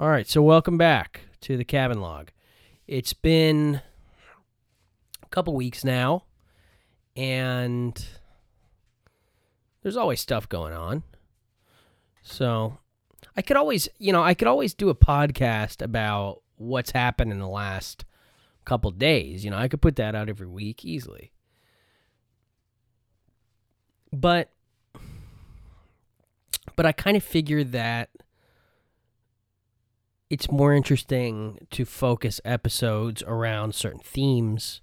[0.00, 2.30] All right, so welcome back to the cabin log.
[2.86, 3.82] It's been
[5.22, 6.24] a couple weeks now,
[7.14, 8.02] and
[9.82, 11.02] there's always stuff going on.
[12.22, 12.78] So
[13.36, 17.38] I could always, you know, I could always do a podcast about what's happened in
[17.38, 18.06] the last
[18.64, 19.44] couple days.
[19.44, 21.30] You know, I could put that out every week easily.
[24.10, 24.48] But
[26.74, 28.08] but I kind of figured that
[30.30, 34.80] it's more interesting to focus episodes around certain themes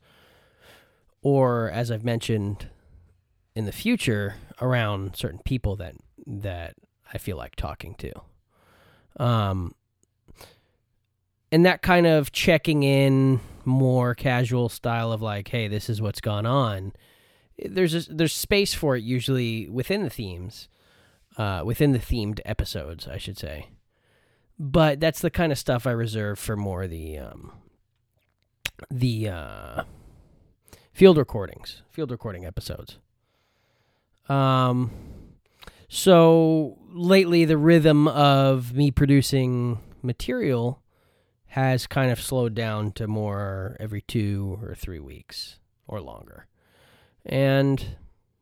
[1.22, 2.68] or as I've mentioned
[3.56, 5.96] in the future around certain people that
[6.28, 6.76] that
[7.14, 8.12] I feel like talking to.
[9.18, 9.74] Um
[11.52, 16.22] and that kind of checking in more casual style of like hey this is what's
[16.22, 16.94] gone on
[17.66, 20.70] there's a, there's space for it usually within the themes
[21.38, 23.68] uh, within the themed episodes i should say
[24.60, 27.52] but that's the kind of stuff i reserve for more the um,
[28.92, 29.84] the uh,
[30.94, 32.98] field recordings field recording episodes
[34.30, 34.92] um
[35.90, 40.82] so lately the rhythm of me producing material
[41.48, 46.46] has kind of slowed down to more every two or three weeks or longer.
[47.26, 47.98] And,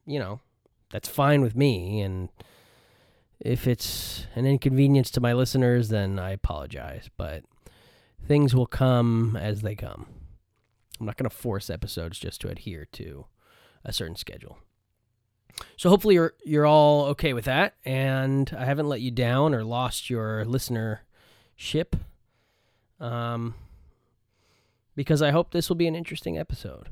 [0.06, 0.42] you know,
[0.92, 2.02] that's fine with me.
[2.02, 2.30] And
[3.46, 7.10] if it's an inconvenience to my listeners, then I apologize.
[7.16, 7.44] But
[8.28, 10.08] things will come as they come.
[11.00, 13.28] I'm not going to force episodes just to adhere to
[13.84, 14.58] a certain schedule.
[15.78, 19.64] So hopefully you're you're all okay with that, and I haven't let you down or
[19.64, 21.94] lost your listenership
[23.00, 23.54] um,
[24.96, 26.90] because I hope this will be an interesting episode.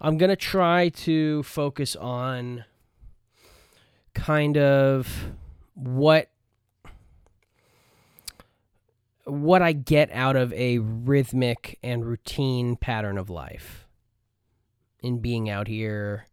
[0.00, 2.64] I'm going to try to focus on
[4.14, 5.32] kind of
[5.74, 6.28] what
[9.24, 13.86] what I get out of a rhythmic and routine pattern of life
[15.00, 16.26] in being out here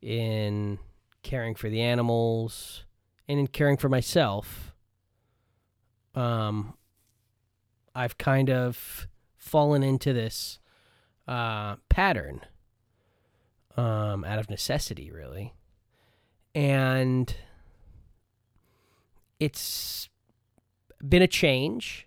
[0.00, 0.78] in
[1.22, 2.84] caring for the animals
[3.28, 4.72] and in caring for myself
[6.14, 6.74] um
[7.94, 10.58] I've kind of fallen into this
[11.26, 12.42] uh, pattern
[13.76, 15.54] um, out of necessity, really.
[16.54, 17.34] And
[19.40, 20.08] it's
[21.06, 22.06] been a change.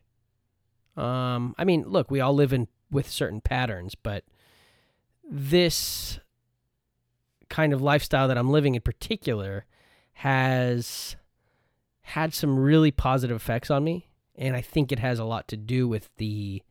[0.96, 4.24] Um, I mean, look, we all live in with certain patterns, but
[5.30, 6.20] this
[7.50, 9.66] kind of lifestyle that I'm living in particular
[10.14, 11.16] has
[12.02, 15.58] had some really positive effects on me and I think it has a lot to
[15.58, 16.64] do with the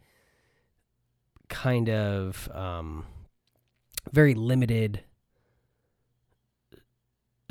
[1.49, 3.07] kind of um,
[4.11, 5.05] very limited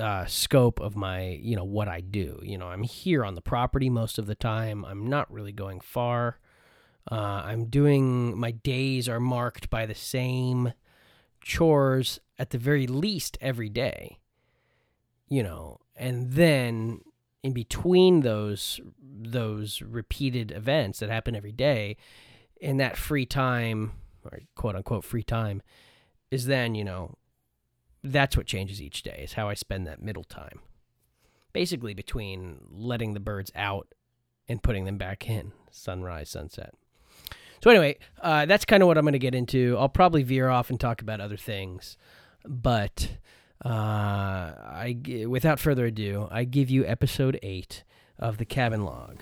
[0.02, 2.40] uh, scope of my, you know, what I do.
[2.44, 4.84] You know, I'm here on the property most of the time.
[4.84, 6.40] I'm not really going far.
[7.10, 10.74] Uh, I'm doing my days are marked by the same
[11.42, 14.20] chores at the very least every day.
[15.30, 17.02] You know, and then
[17.44, 21.98] in between those those repeated events that happen every day
[22.60, 25.62] in that free time or quote unquote free time
[26.30, 27.16] is then you know
[28.04, 30.60] that's what changes each day is how i spend that middle time.
[31.54, 33.94] Basically between letting the birds out
[34.48, 36.74] and putting them back in sunrise sunset.
[37.64, 39.76] So anyway uh, that's kind of what i'm going to get into.
[39.78, 41.98] I'll probably veer off and talk about other things
[42.46, 43.18] but
[43.64, 47.84] uh, I, without further ado, I give you episode eight
[48.18, 49.22] of the Cabin Log.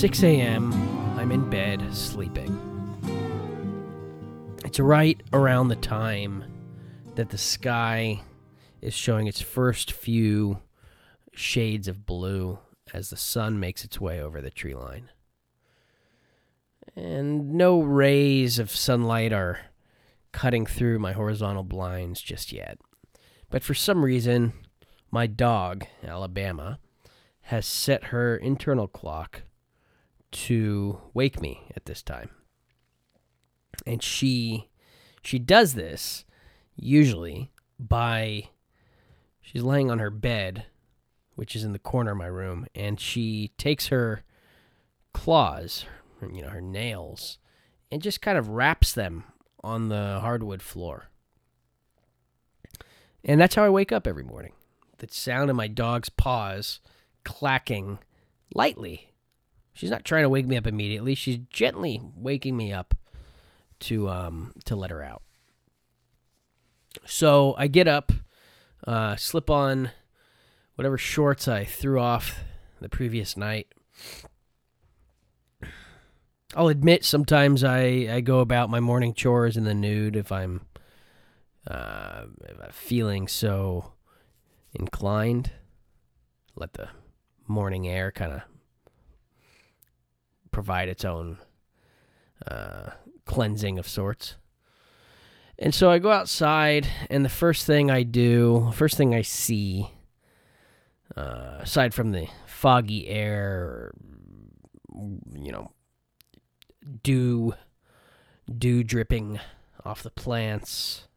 [0.00, 0.72] 6 a.m.,
[1.18, 2.56] I'm in bed sleeping.
[4.64, 6.42] It's right around the time
[7.16, 8.22] that the sky
[8.80, 10.60] is showing its first few
[11.34, 12.58] shades of blue
[12.94, 15.10] as the sun makes its way over the tree line.
[16.96, 19.60] And no rays of sunlight are
[20.32, 22.78] cutting through my horizontal blinds just yet.
[23.50, 24.54] But for some reason,
[25.10, 26.78] my dog, Alabama,
[27.42, 29.42] has set her internal clock
[30.32, 32.30] to wake me at this time.
[33.86, 34.68] And she
[35.22, 36.24] she does this
[36.76, 38.48] usually by
[39.40, 40.66] she's laying on her bed,
[41.34, 44.22] which is in the corner of my room, and she takes her
[45.12, 45.84] claws,
[46.20, 47.38] you know, her nails,
[47.90, 49.24] and just kind of raps them
[49.62, 51.08] on the hardwood floor.
[53.24, 54.52] And that's how I wake up every morning.
[54.98, 56.80] The sound of my dog's paws
[57.24, 57.98] clacking
[58.54, 59.09] lightly.
[59.72, 61.14] She's not trying to wake me up immediately.
[61.14, 62.94] She's gently waking me up
[63.80, 65.22] to um to let her out.
[67.06, 68.12] So I get up,
[68.86, 69.90] uh, slip on
[70.74, 72.40] whatever shorts I threw off
[72.80, 73.68] the previous night.
[76.56, 80.62] I'll admit sometimes I, I go about my morning chores in the nude if I'm
[81.66, 83.92] uh, if I'm feeling so
[84.74, 85.52] inclined.
[86.56, 86.88] Let the
[87.46, 88.40] morning air kind of
[90.50, 91.38] provide its own
[92.46, 92.90] uh,
[93.24, 94.36] cleansing of sorts.
[95.58, 99.90] And so I go outside, and the first thing I do, first thing I see,
[101.14, 103.92] uh, aside from the foggy air,
[104.94, 105.70] you know,
[107.02, 107.54] dew,
[108.50, 109.38] dew dripping
[109.84, 111.08] off the plants,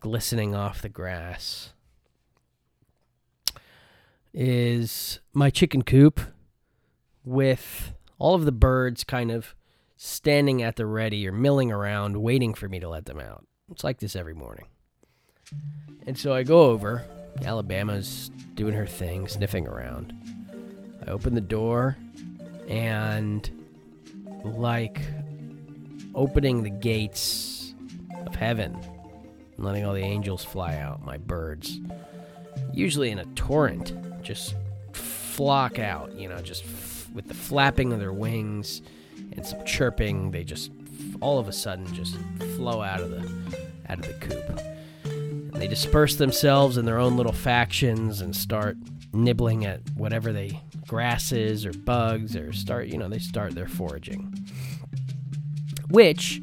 [0.00, 1.72] glistening off the grass,
[4.34, 6.20] is my chicken coop
[7.24, 9.54] with all of the birds kind of
[9.96, 13.46] standing at the ready or milling around waiting for me to let them out.
[13.70, 14.66] It's like this every morning.
[16.06, 17.04] And so I go over.
[17.44, 20.12] Alabama's doing her thing, sniffing around.
[21.06, 21.96] I open the door,
[22.68, 23.48] and
[24.44, 25.00] like
[26.14, 27.74] opening the gates
[28.26, 28.76] of heaven
[29.56, 31.80] and letting all the angels fly out, my birds,
[32.72, 33.92] usually in a torrent,
[34.22, 34.54] just
[34.92, 36.64] flock out, you know, just
[37.16, 38.82] with the flapping of their wings
[39.32, 40.70] and some chirping, they just
[41.20, 42.16] all of a sudden just
[42.56, 43.20] flow out of the
[43.88, 44.60] out of the coop.
[45.04, 48.76] And they disperse themselves in their own little factions and start
[49.14, 54.46] nibbling at whatever they grasses or bugs or start, you know, they start their foraging.
[55.88, 56.42] Which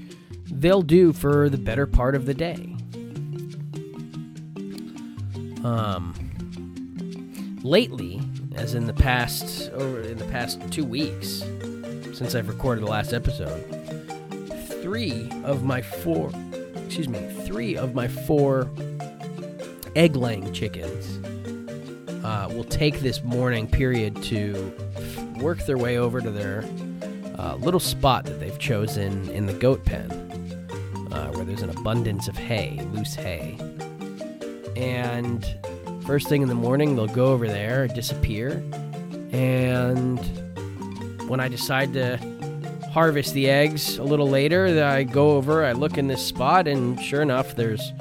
[0.49, 2.75] they'll do for the better part of the day.
[5.63, 6.15] Um
[7.63, 8.22] lately,
[8.55, 11.43] as in the past over in the past 2 weeks,
[12.13, 13.61] since I've recorded the last episode,
[14.81, 16.31] three of my four,
[16.85, 18.69] excuse me, three of my four
[19.95, 21.19] egg laying chickens
[22.23, 24.73] uh, will take this morning period to
[25.37, 26.63] work their way over to their
[27.37, 30.11] uh, little spot that they've chosen in the goat pen,
[31.11, 33.57] uh, where there's an abundance of hay, loose hay.
[34.75, 35.43] And
[36.05, 38.63] first thing in the morning, they'll go over there, and disappear,
[39.31, 40.19] and
[41.27, 42.17] when I decide to
[42.91, 47.01] harvest the eggs a little later, I go over, I look in this spot, and
[47.01, 47.91] sure enough, there's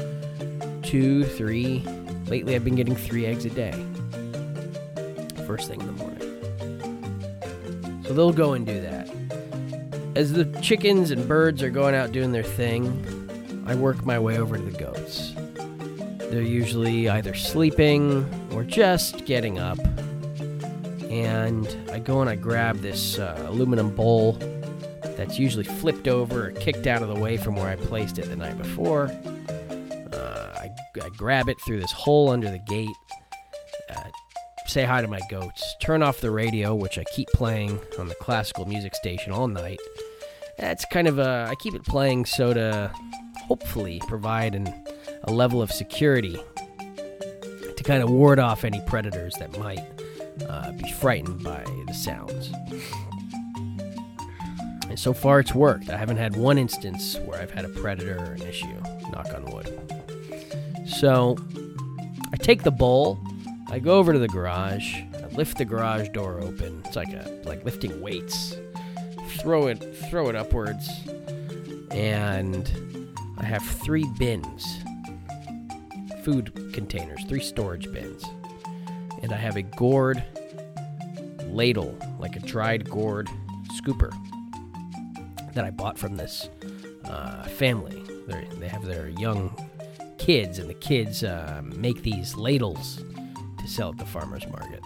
[0.82, 1.82] two, three.
[2.26, 3.72] Lately, I've been getting three eggs a day.
[5.46, 6.18] First thing in the morning.
[8.04, 9.08] So they'll go and do that.
[10.14, 14.38] As the chickens and birds are going out doing their thing, I work my way
[14.38, 15.31] over to the goats.
[16.32, 19.78] They're usually either sleeping or just getting up
[21.12, 24.32] and I go and I grab this uh, aluminum bowl
[25.02, 28.30] that's usually flipped over or kicked out of the way from where I placed it
[28.30, 29.10] the night before.
[30.10, 30.70] Uh, I,
[31.02, 32.88] I, grab it through this hole under the gate,
[33.90, 34.04] uh,
[34.66, 38.14] say hi to my goats, turn off the radio, which I keep playing on the
[38.14, 39.80] classical music station all night.
[40.56, 42.90] That's kind of a, I keep it playing so to
[43.48, 44.81] hopefully provide an,
[45.24, 46.40] a level of security
[47.76, 49.80] to kind of ward off any predators that might
[50.48, 52.52] uh, be frightened by the sounds.
[54.88, 55.88] And so far, it's worked.
[55.88, 58.66] I haven't had one instance where I've had a predator or an issue.
[59.10, 59.78] Knock on wood.
[60.86, 61.38] So,
[62.32, 63.18] I take the bowl.
[63.70, 65.00] I go over to the garage.
[65.14, 66.82] I lift the garage door open.
[66.84, 68.54] It's like a like lifting weights.
[69.38, 70.88] Throw it, throw it upwards,
[71.90, 72.70] and
[73.38, 74.81] I have three bins,
[76.24, 78.24] food containers, three storage bins
[79.22, 80.22] and I have a gourd
[81.46, 83.28] ladle, like a dried gourd
[83.80, 84.12] scooper,
[85.54, 86.48] that I bought from this
[87.04, 88.02] uh, family.
[88.26, 89.56] They're, they have their young
[90.18, 93.02] kids, and the kids uh, make these ladles
[93.58, 94.80] to sell at the farmer's market.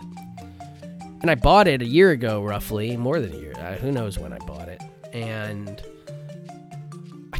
[1.22, 3.54] And I bought it a year ago, roughly, more than a year.
[3.56, 4.82] Uh, who knows when I bought it.
[5.14, 5.82] And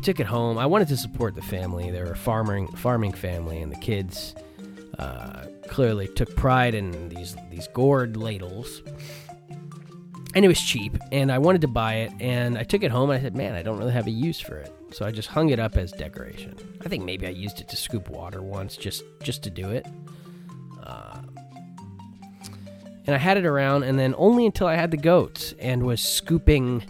[0.07, 0.57] took it home.
[0.57, 1.91] I wanted to support the family.
[1.91, 4.37] They were a farming farming family, and the kids
[5.01, 8.83] uh, clearly took pride in these these gourd ladles.
[10.37, 13.11] And it was cheap, and I wanted to buy it, and I took it home,
[13.11, 15.29] and I said, "Man, I don't really have a use for it." So I just
[15.29, 16.55] hung it up as decoration.
[16.85, 19.87] I think maybe I used it to scoop water once, just just to do it.
[20.85, 21.21] Uh,
[23.07, 26.01] and I had it around, and then only until I had the goats and was
[26.01, 26.85] scooping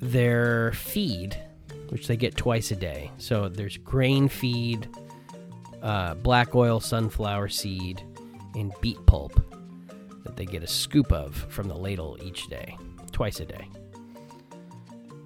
[0.00, 1.38] their feed,
[1.94, 3.08] which they get twice a day.
[3.18, 4.88] So there's grain feed,
[5.80, 8.02] uh, black oil sunflower seed,
[8.56, 9.40] and beet pulp
[10.24, 12.76] that they get a scoop of from the ladle each day,
[13.12, 13.68] twice a day.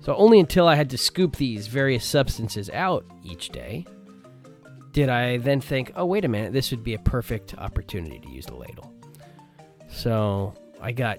[0.01, 3.87] So only until I had to scoop these various substances out each day
[4.93, 8.29] did I then think, oh, wait a minute, this would be a perfect opportunity to
[8.29, 8.93] use the ladle.
[9.89, 11.19] So I got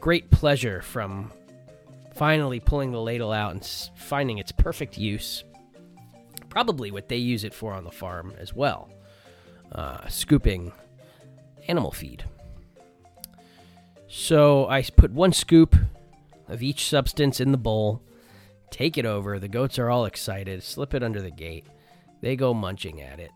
[0.00, 1.30] great pleasure from
[2.14, 3.64] finally pulling the ladle out and
[3.96, 5.44] finding its perfect use.
[6.48, 8.90] Probably what they use it for on the farm as well
[9.74, 10.72] uh, scooping
[11.68, 12.24] animal feed.
[14.08, 15.74] So I put one scoop
[16.48, 18.02] of each substance in the bowl,
[18.70, 19.38] take it over.
[19.38, 21.66] The goats are all excited, slip it under the gate.
[22.20, 23.30] They go munching at it.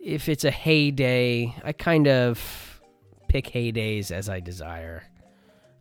[0.00, 2.82] If it's a hay day, I kind of
[3.28, 5.04] pick hay days as I desire.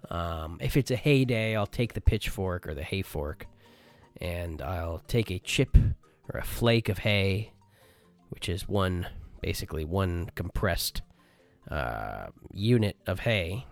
[0.10, 3.48] Um, if it's a hay day, I'll take the pitchfork or the hay fork
[4.22, 5.78] and I'll take a chip
[6.32, 7.52] or a flake of hay,
[8.30, 9.08] which is one,
[9.42, 11.02] basically one compressed
[11.70, 13.66] uh, unit of hay,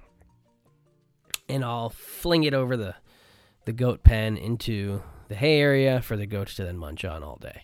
[1.48, 2.96] and I'll fling it over the
[3.66, 7.38] the goat pen into the hay area for the goats to then munch on all
[7.38, 7.64] day.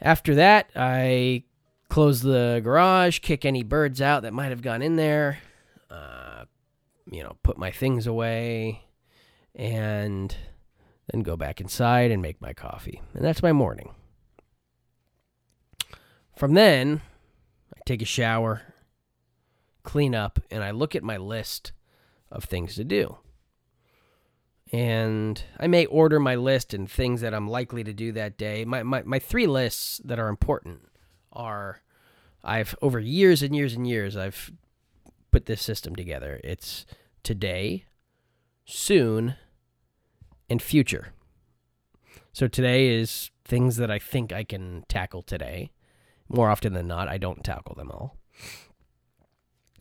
[0.00, 1.44] After that, I
[1.90, 5.40] close the garage, kick any birds out that might have gone in there,
[5.90, 6.19] uh,
[7.10, 8.84] you know, put my things away,
[9.54, 10.34] and
[11.10, 13.02] then go back inside and make my coffee.
[13.14, 13.94] And that's my morning.
[16.36, 17.02] From then,
[17.74, 18.62] I take a shower,
[19.82, 21.72] clean up, and I look at my list
[22.30, 23.18] of things to do.
[24.72, 28.64] And I may order my list and things that I'm likely to do that day.
[28.64, 30.88] My, my, my three lists that are important
[31.32, 31.82] are
[32.44, 34.52] I've, over years and years and years, I've
[35.32, 36.40] put this system together.
[36.44, 36.86] It's
[37.22, 37.84] today,
[38.64, 39.36] soon,
[40.48, 41.12] and future.
[42.32, 45.70] So today is things that I think I can tackle today.
[46.28, 48.16] More often than not, I don't tackle them all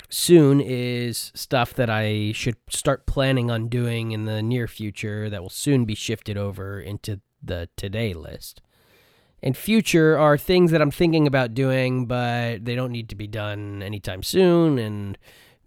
[0.09, 5.41] soon is stuff that I should start planning on doing in the near future that
[5.41, 8.61] will soon be shifted over into the today list.
[9.41, 13.27] And future are things that I'm thinking about doing, but they don't need to be
[13.27, 15.17] done anytime soon, and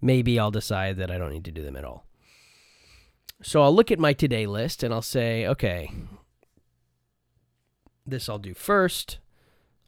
[0.03, 2.05] maybe I'll decide that I don't need to do them at all.
[3.41, 5.91] So I'll look at my today list and I'll say, okay,
[8.05, 9.19] this I'll do first.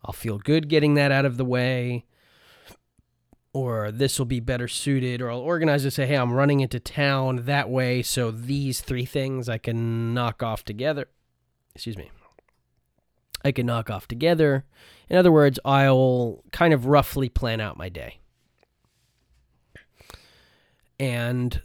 [0.04, 2.06] I'll feel good getting that out of the way
[3.56, 6.78] or this will be better suited, or I'll organize to say, hey, I'm running into
[6.78, 11.08] town that way, so these three things I can knock off together.
[11.74, 12.12] Excuse me.
[13.46, 14.66] I can knock off together.
[15.08, 18.20] In other words, I'll kind of roughly plan out my day.
[21.00, 21.62] And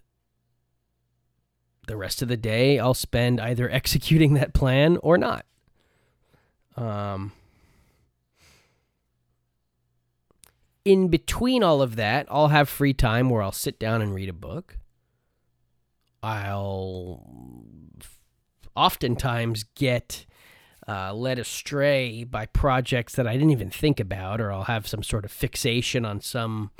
[1.87, 5.45] the rest of the day, I'll spend either executing that plan or not.
[6.77, 7.33] Um,
[10.85, 14.29] in between all of that, I'll have free time where I'll sit down and read
[14.29, 14.79] a book.
[16.23, 17.25] I'll
[18.77, 20.27] oftentimes get
[20.89, 25.03] uh, led astray by projects that I didn't even think about, or I'll have some
[25.03, 26.71] sort of fixation on some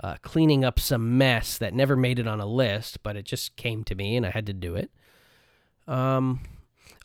[0.00, 3.56] uh, cleaning up some mess that never made it on a list, but it just
[3.56, 4.90] came to me and I had to do it.
[5.86, 6.40] Um,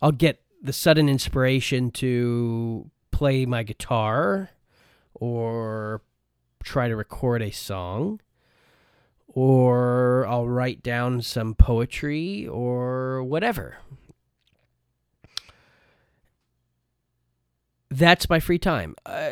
[0.01, 4.51] I'll get the sudden inspiration to play my guitar
[5.13, 6.01] or
[6.63, 8.19] try to record a song,
[9.27, 13.77] or I'll write down some poetry or whatever.
[17.89, 18.95] That's my free time.
[19.05, 19.29] Uh,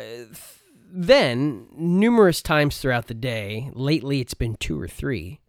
[0.88, 5.40] then, numerous times throughout the day, lately it's been two or three,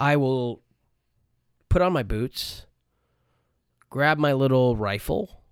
[0.00, 0.62] I will
[1.68, 2.66] put on my boots,
[3.90, 5.42] grab my little rifle,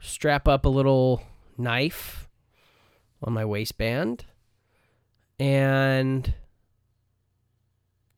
[0.00, 1.22] strap up a little
[1.58, 2.28] knife
[3.22, 4.24] on my waistband,
[5.38, 6.34] and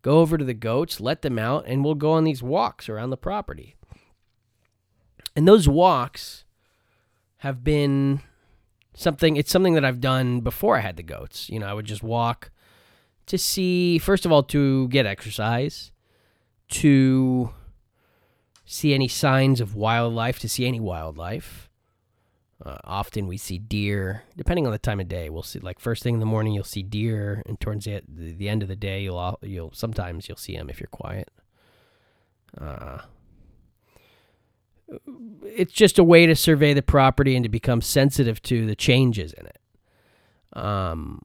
[0.03, 3.11] go over to the goats, let them out, and we'll go on these walks around
[3.11, 3.75] the property.
[5.35, 6.45] And those walks
[7.39, 8.21] have been
[8.95, 11.49] something, it's something that I've done before I had the goats.
[11.51, 12.51] You know, I would just walk
[13.27, 15.93] to see, first of all, to get exercise,
[16.71, 17.51] to
[18.65, 21.69] see any signs of wildlife, to see any wildlife.
[22.65, 25.29] Uh, often we see deer, depending on the time of day.
[25.29, 28.49] We'll see like first thing in the morning you'll see deer, and towards the, the
[28.49, 31.29] end of the day you'll you'll sometimes you'll see them if you're quiet.
[32.59, 33.01] Uh,
[35.45, 39.33] it's just a way to survey the property and to become sensitive to the changes
[39.33, 39.59] in it.
[40.53, 41.23] Um,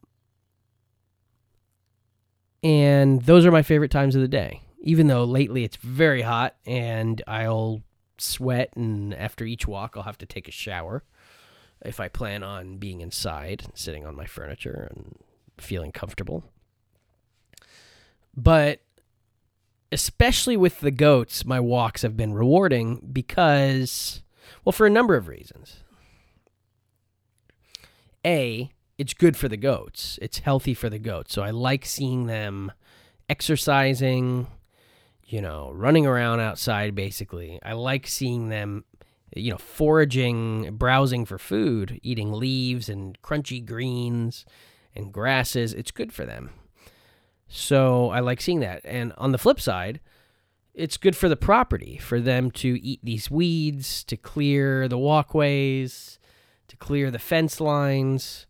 [2.63, 4.61] and those are my favorite times of the day.
[4.81, 7.81] even though lately it's very hot and I'll
[8.17, 11.03] sweat, and after each walk, I'll have to take a shower
[11.83, 15.17] if I plan on being inside, sitting on my furniture and
[15.57, 16.43] feeling comfortable.
[18.35, 18.81] But
[19.91, 24.22] especially with the goats, my walks have been rewarding because,
[24.63, 25.84] well, for a number of reasons.
[28.25, 30.19] A, it's good for the goats.
[30.22, 31.34] It's healthy for the goats.
[31.34, 32.72] So I like seeing them
[33.29, 34.48] exercising,
[35.24, 37.60] you know, running around outside basically.
[37.63, 38.84] I like seeing them,
[39.36, 44.46] you know, foraging, browsing for food, eating leaves and crunchy greens
[44.93, 45.74] and grasses.
[45.74, 46.51] It's good for them.
[47.50, 48.82] So I like seeing that.
[48.86, 50.00] And on the flip side,
[50.74, 56.20] it's good for the property for them to eat these weeds, to clear the walkways,
[56.68, 58.46] to clear the fence lines.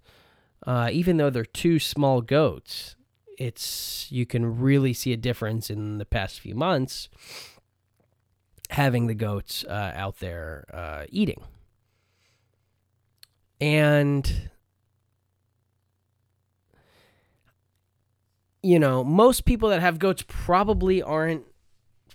[0.68, 2.98] Uh, even though they're two small goats,
[3.38, 7.08] it's you can really see a difference in the past few months
[8.72, 11.42] having the goats uh, out there uh, eating.
[13.60, 14.50] And
[18.62, 21.46] you know, most people that have goats probably aren't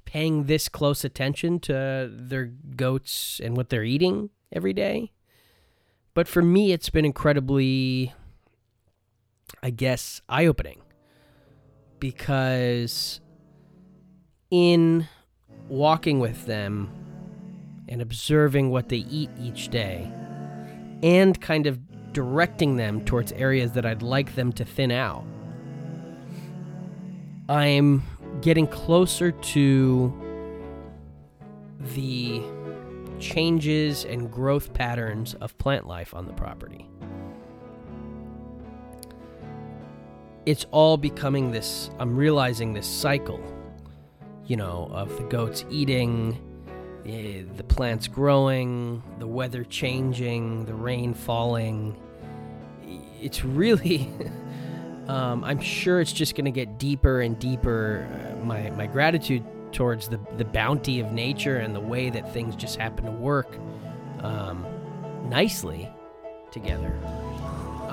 [0.04, 2.46] paying this close attention to their
[2.76, 5.10] goats and what they're eating every day.
[6.12, 8.12] But for me, it's been incredibly,
[9.62, 10.82] I guess, eye opening
[11.98, 13.20] because
[14.50, 15.08] in
[15.68, 16.90] walking with them
[17.88, 20.12] and observing what they eat each day
[21.02, 25.24] and kind of directing them towards areas that I'd like them to thin out,
[27.48, 28.02] I'm
[28.40, 30.12] getting closer to
[31.94, 32.42] the
[33.18, 36.88] changes and growth patterns of plant life on the property.
[40.46, 43.40] it's all becoming this i'm realizing this cycle
[44.46, 46.38] you know of the goats eating
[47.06, 51.96] eh, the plants growing the weather changing the rain falling
[53.20, 54.10] it's really
[55.08, 59.44] um, i'm sure it's just going to get deeper and deeper uh, my, my gratitude
[59.72, 63.58] towards the, the bounty of nature and the way that things just happen to work
[64.20, 64.64] um,
[65.28, 65.88] nicely
[66.52, 66.96] together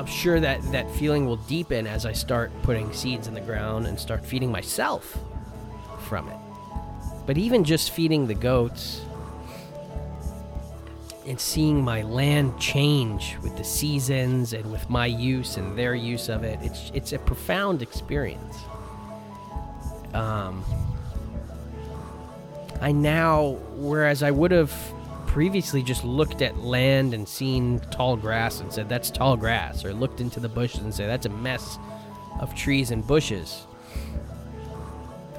[0.02, 3.86] I'm sure that that feeling will deepen as I start putting seeds in the ground
[3.86, 5.16] and start feeding myself
[6.00, 6.38] from it.
[7.28, 9.02] But even just feeding the goats
[11.26, 16.30] and seeing my land change with the seasons and with my use and their use
[16.30, 18.58] of it, it's it's a profound experience.
[20.14, 20.64] Um,
[22.82, 24.74] I now, whereas I would have
[25.28, 29.94] previously just looked at land and seen tall grass and said that's tall grass, or
[29.94, 31.78] looked into the bushes and said that's a mess
[32.40, 33.68] of trees and bushes.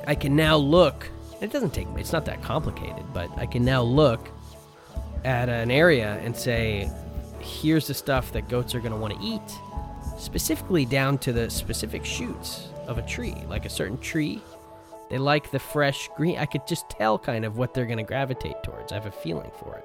[0.07, 1.11] I can now look.
[1.41, 1.89] It doesn't take.
[1.97, 4.29] It's not that complicated, but I can now look
[5.25, 6.91] at an area and say,
[7.41, 9.41] here's the stuff that goats are going to want to eat,
[10.19, 14.41] specifically down to the specific shoots of a tree, like a certain tree
[15.13, 16.39] they like the fresh green.
[16.39, 18.93] I could just tell kind of what they're going to gravitate towards.
[18.93, 19.85] I have a feeling for it.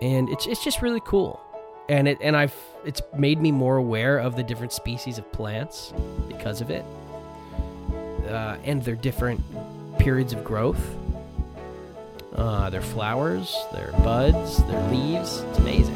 [0.00, 1.40] And it's it's just really cool.
[1.88, 5.92] And it and I've it's made me more aware of the different species of plants
[6.28, 6.84] because of it.
[8.28, 9.40] Uh, and their different
[9.98, 10.94] periods of growth.
[12.34, 15.40] Uh, their flowers, their buds, their leaves.
[15.40, 15.94] It's amazing.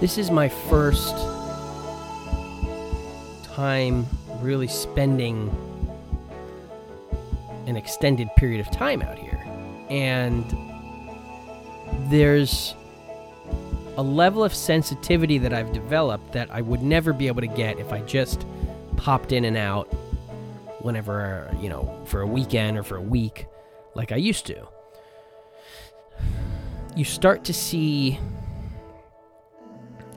[0.00, 1.16] This is my first
[3.54, 4.06] time
[4.40, 5.50] really spending
[7.66, 9.44] an extended period of time out here.
[9.90, 10.67] And
[12.08, 12.74] there's
[13.96, 17.78] a level of sensitivity that I've developed that I would never be able to get
[17.78, 18.46] if I just
[18.96, 19.86] popped in and out
[20.80, 23.46] whenever, you know, for a weekend or for a week
[23.94, 24.66] like I used to.
[26.94, 28.18] You start to see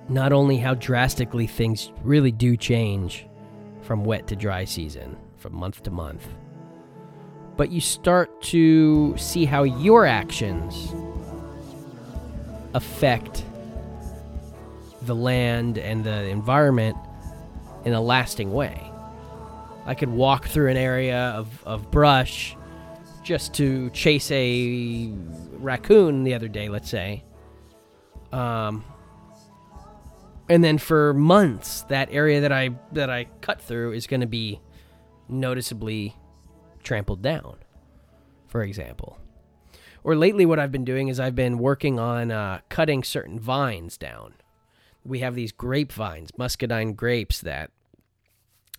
[0.08, 3.27] not only how drastically things really do change
[3.82, 6.27] from wet to dry season, from month to month,
[7.58, 10.93] but you start to see how your actions
[12.73, 13.43] affect
[15.03, 16.97] the land and the environment
[17.86, 18.91] in a lasting way.
[19.86, 22.55] I could walk through an area of, of brush
[23.23, 25.12] just to chase a
[25.53, 27.23] raccoon the other day, let's say.
[28.31, 28.84] Um,
[30.49, 34.27] and then for months that area that I that I cut through is going to
[34.27, 34.60] be
[35.29, 36.15] noticeably
[36.84, 37.57] trampled down.
[38.47, 39.17] for example.
[40.03, 43.97] Or lately, what I've been doing is I've been working on uh, cutting certain vines
[43.97, 44.33] down.
[45.03, 47.71] We have these grapevines, muscadine grapes, that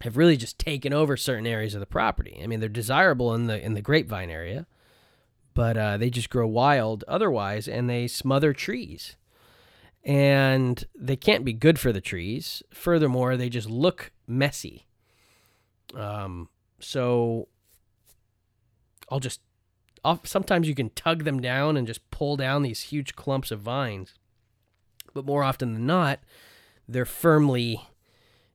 [0.01, 2.41] have really just taken over certain areas of the property.
[2.43, 4.67] I mean, they're desirable in the in the grapevine area,
[5.55, 9.17] but uh, they just grow wild otherwise, and they smother trees,
[10.05, 12.63] and they can't be good for the trees.
[12.73, 14.87] Furthermore, they just look messy.
[15.95, 16.49] Um,
[16.81, 17.49] so
[19.09, 19.41] I'll just
[20.25, 24.15] sometimes you can tug them down and just pull down these huge clumps of vines,
[25.15, 26.21] but more often than not,
[26.89, 27.89] they're firmly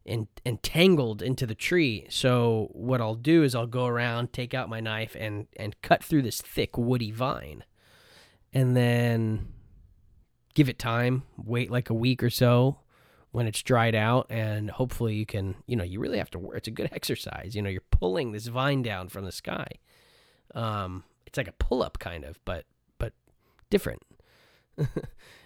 [0.06, 2.06] en- entangled into the tree.
[2.10, 6.04] So what I'll do is I'll go around, take out my knife, and and cut
[6.04, 7.64] through this thick woody vine,
[8.54, 9.48] and then
[10.54, 11.24] give it time.
[11.38, 12.80] Wait like a week or so
[13.32, 15.56] when it's dried out, and hopefully you can.
[15.68, 16.52] You know, you really have to.
[16.52, 17.56] It's a good exercise.
[17.56, 19.68] You know, you're pulling this vine down from the sky.
[20.56, 22.66] Um, it's like a pull up kind of, but
[22.98, 23.14] but
[23.70, 24.02] different.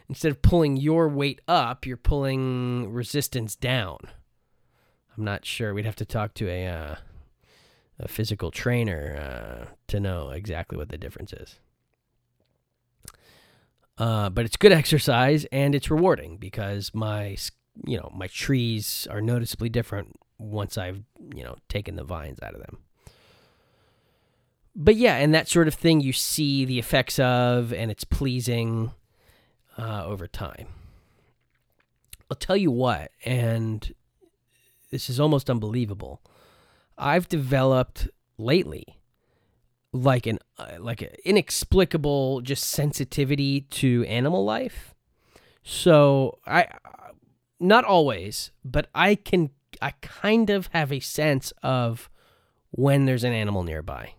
[0.10, 3.98] Instead of pulling your weight up, you're pulling resistance down.
[5.17, 5.74] I'm not sure.
[5.74, 6.96] We'd have to talk to a uh,
[8.00, 11.60] a physical trainer uh, to know exactly what the difference is.
[13.98, 17.36] Uh, but it's good exercise and it's rewarding because my
[17.86, 21.04] you know my trees are noticeably different once I've
[21.36, 22.80] you know taken the vines out of them.
[24.75, 28.91] But yeah, and that sort of thing you see the effects of, and it's pleasing
[29.77, 30.67] uh, over time.
[32.29, 33.93] I'll tell you what, and
[34.89, 36.21] this is almost unbelievable.
[36.97, 38.07] I've developed
[38.38, 38.86] lately
[39.93, 44.93] like an uh, like an inexplicable just sensitivity to animal life.
[45.63, 46.67] So I
[47.60, 49.49] not always, but I can
[49.81, 52.10] I kind of have a sense of
[52.71, 54.13] when there's an animal nearby.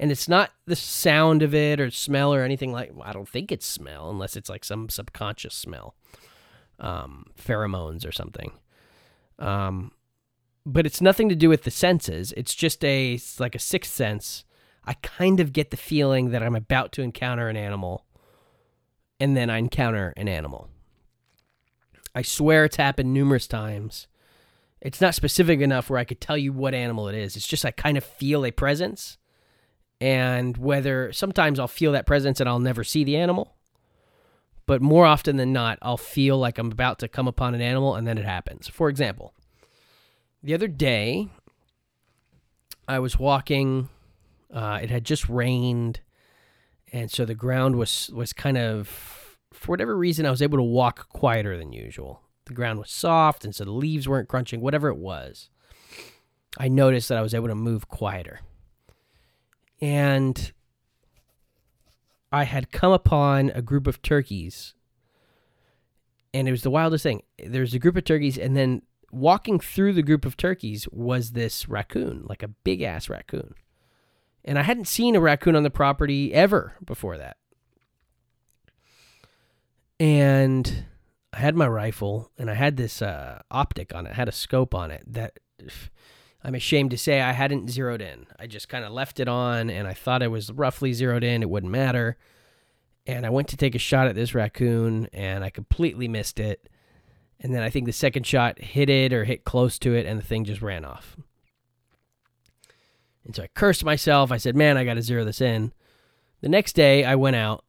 [0.00, 3.50] And it's not the sound of it or smell or anything like I don't think
[3.50, 5.94] it's smell unless it's like some subconscious smell.
[6.78, 8.52] Um, pheromones or something.
[9.40, 9.90] Um,
[10.64, 12.32] but it's nothing to do with the senses.
[12.36, 14.44] It's just a it's like a sixth sense.
[14.84, 18.06] I kind of get the feeling that I'm about to encounter an animal,
[19.18, 20.68] and then I encounter an animal.
[22.14, 24.08] I swear it's happened numerous times.
[24.80, 27.36] It's not specific enough where I could tell you what animal it is.
[27.36, 29.18] It's just I kind of feel a presence,
[30.00, 33.56] and whether sometimes I'll feel that presence and I'll never see the animal,
[34.66, 37.94] but more often than not, I'll feel like I'm about to come upon an animal,
[37.94, 38.68] and then it happens.
[38.68, 39.34] For example,
[40.42, 41.28] the other day,
[42.86, 43.88] I was walking.
[44.52, 46.00] Uh, it had just rained,
[46.92, 50.62] and so the ground was was kind of, for whatever reason, I was able to
[50.62, 52.22] walk quieter than usual.
[52.44, 54.60] The ground was soft, and so the leaves weren't crunching.
[54.60, 55.50] Whatever it was,
[56.56, 58.40] I noticed that I was able to move quieter,
[59.80, 60.52] and
[62.30, 64.74] I had come upon a group of turkeys,
[66.34, 67.22] and it was the wildest thing.
[67.38, 71.68] There's a group of turkeys, and then walking through the group of turkeys was this
[71.68, 73.54] raccoon, like a big ass raccoon.
[74.44, 77.36] And I hadn't seen a raccoon on the property ever before that.
[80.00, 80.84] And
[81.32, 84.32] I had my rifle and I had this uh, optic on it, I had a
[84.32, 85.38] scope on it that
[86.42, 88.26] I'm ashamed to say I hadn't zeroed in.
[88.38, 91.42] I just kind of left it on and I thought I was roughly zeroed in.
[91.42, 92.16] It wouldn't matter.
[93.06, 96.68] And I went to take a shot at this raccoon and I completely missed it
[97.40, 100.18] and then I think the second shot hit it or hit close to it, and
[100.18, 101.16] the thing just ran off.
[103.24, 104.32] And so I cursed myself.
[104.32, 105.72] I said, man, I got to zero this in.
[106.40, 107.64] The next day, I went out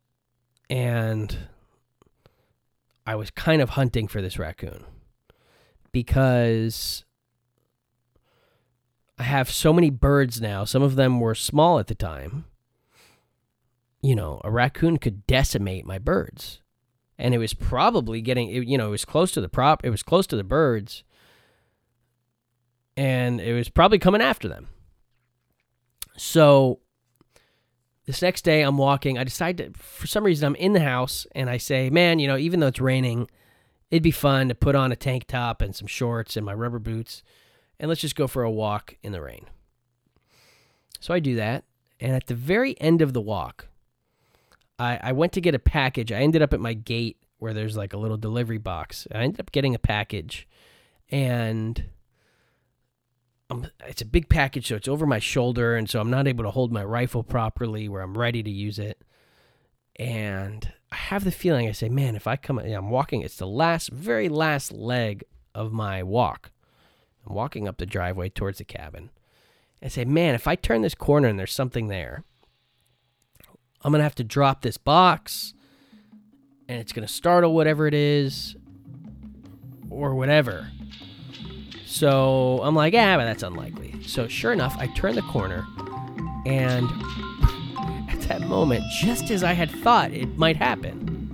[0.70, 1.36] and
[3.06, 4.86] I was kind of hunting for this raccoon
[5.92, 7.04] because
[9.20, 10.64] I have so many birds now.
[10.64, 12.46] Some of them were small at the time.
[14.02, 16.62] You know, a raccoon could decimate my birds.
[17.18, 20.04] And it was probably getting you know it was close to the prop it was
[20.04, 21.04] close to the birds.
[22.96, 24.70] And it was probably coming after them.
[26.16, 26.80] So
[28.06, 29.18] this next day i'm walking.
[29.18, 32.28] I decide to for some reason i'm in the house and i say man you
[32.28, 33.30] know even though it's raining
[33.92, 36.80] it'd be fun to put on a tank top and some shorts and my rubber
[36.80, 37.22] boots
[37.80, 39.46] and let's just go for a walk in the rain
[41.00, 41.64] so i do that
[42.00, 43.70] and at the very end of the walk
[44.80, 46.12] I, I went to get a package.
[46.12, 49.08] I ended up at my gate where there's like a little delivery box.
[49.14, 50.48] I ended up getting a package,
[51.12, 51.86] and
[53.86, 56.52] it's a big package, so it's over my shoulder, and so I'm not able to
[56.52, 59.02] hold my rifle properly where I'm ready to use it.
[59.98, 63.22] And I have the feeling I say, man, if I come, I'm walking.
[63.22, 66.52] It's the last, very last leg of my walk.
[67.30, 69.12] I'm walking up the driveway towards the cabin.
[69.84, 72.24] I say, man, if I turn this corner and there's something there,
[73.82, 75.54] I'm going to have to drop this box
[76.68, 78.56] and it's going to startle whatever it is
[79.90, 80.70] or whatever.
[81.86, 84.04] So I'm like, yeah, but that's unlikely.
[84.04, 85.66] So sure enough, I turn the corner
[86.46, 86.90] and
[88.10, 91.26] at that moment, just as I had thought it might happen,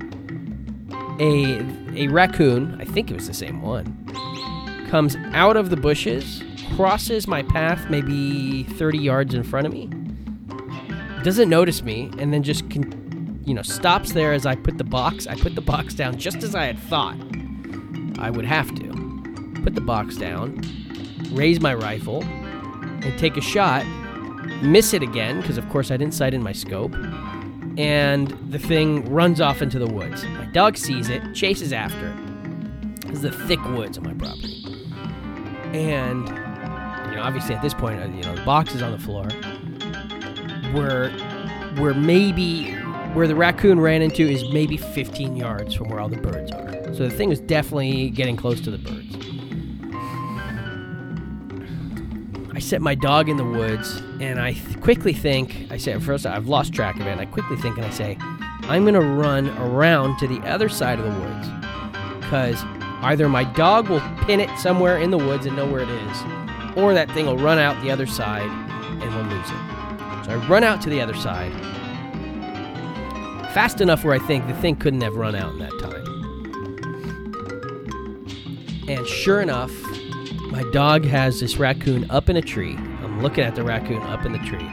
[1.20, 4.06] a a raccoon, I think it was the same one,
[4.96, 6.42] comes out of the bushes,
[6.78, 9.88] crosses my path maybe 30 yards in front of me,
[11.22, 14.86] doesn't notice me, and then just con- you know stops there as I put the
[14.86, 15.28] box.
[15.28, 17.18] I put the box down just as I had thought
[18.20, 19.62] I would have to.
[19.64, 20.62] Put the box down,
[21.34, 23.86] raise my rifle, and take a shot.
[24.62, 26.96] Miss it again because of course I didn't sight in my scope
[27.78, 30.24] and the thing runs off into the woods.
[30.24, 33.02] My dog sees it, chases after it.
[33.08, 34.65] This is the thick woods on my property.
[35.76, 36.28] And,
[37.10, 39.26] you know, obviously at this point, uh, you know, the box is on the floor.
[40.74, 41.10] Where,
[41.78, 42.72] where maybe,
[43.14, 46.94] where the raccoon ran into is maybe 15 yards from where all the birds are.
[46.94, 49.16] So the thing is definitely getting close to the birds.
[52.56, 56.26] I set my dog in the woods, and I th- quickly think, I say, first,
[56.26, 58.18] I've lost track of it, and I quickly think, and I say,
[58.70, 61.50] I'm going to run around to the other side of the woods.
[62.22, 62.64] Because
[63.06, 66.24] either my dog will pin it somewhere in the woods and know where it is,
[66.76, 70.26] or that thing will run out the other side and we'll lose it.
[70.26, 71.54] So I run out to the other side,
[73.54, 75.94] fast enough where I think the thing couldn't have run out in that time.
[78.88, 79.72] And sure enough,
[80.52, 82.76] my dog has this raccoon up in a tree.
[82.76, 84.68] I'm looking at the raccoon up in the tree.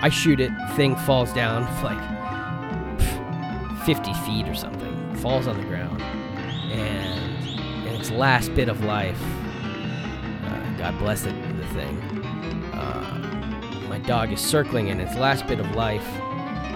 [0.00, 1.98] I shoot it, thing falls down like
[3.84, 6.02] 50 feet or something, falls on the ground,
[6.70, 9.20] and in its last bit of life,
[10.44, 11.96] uh, God bless it, the thing.
[12.72, 16.06] Uh, my dog is circling in its last bit of life.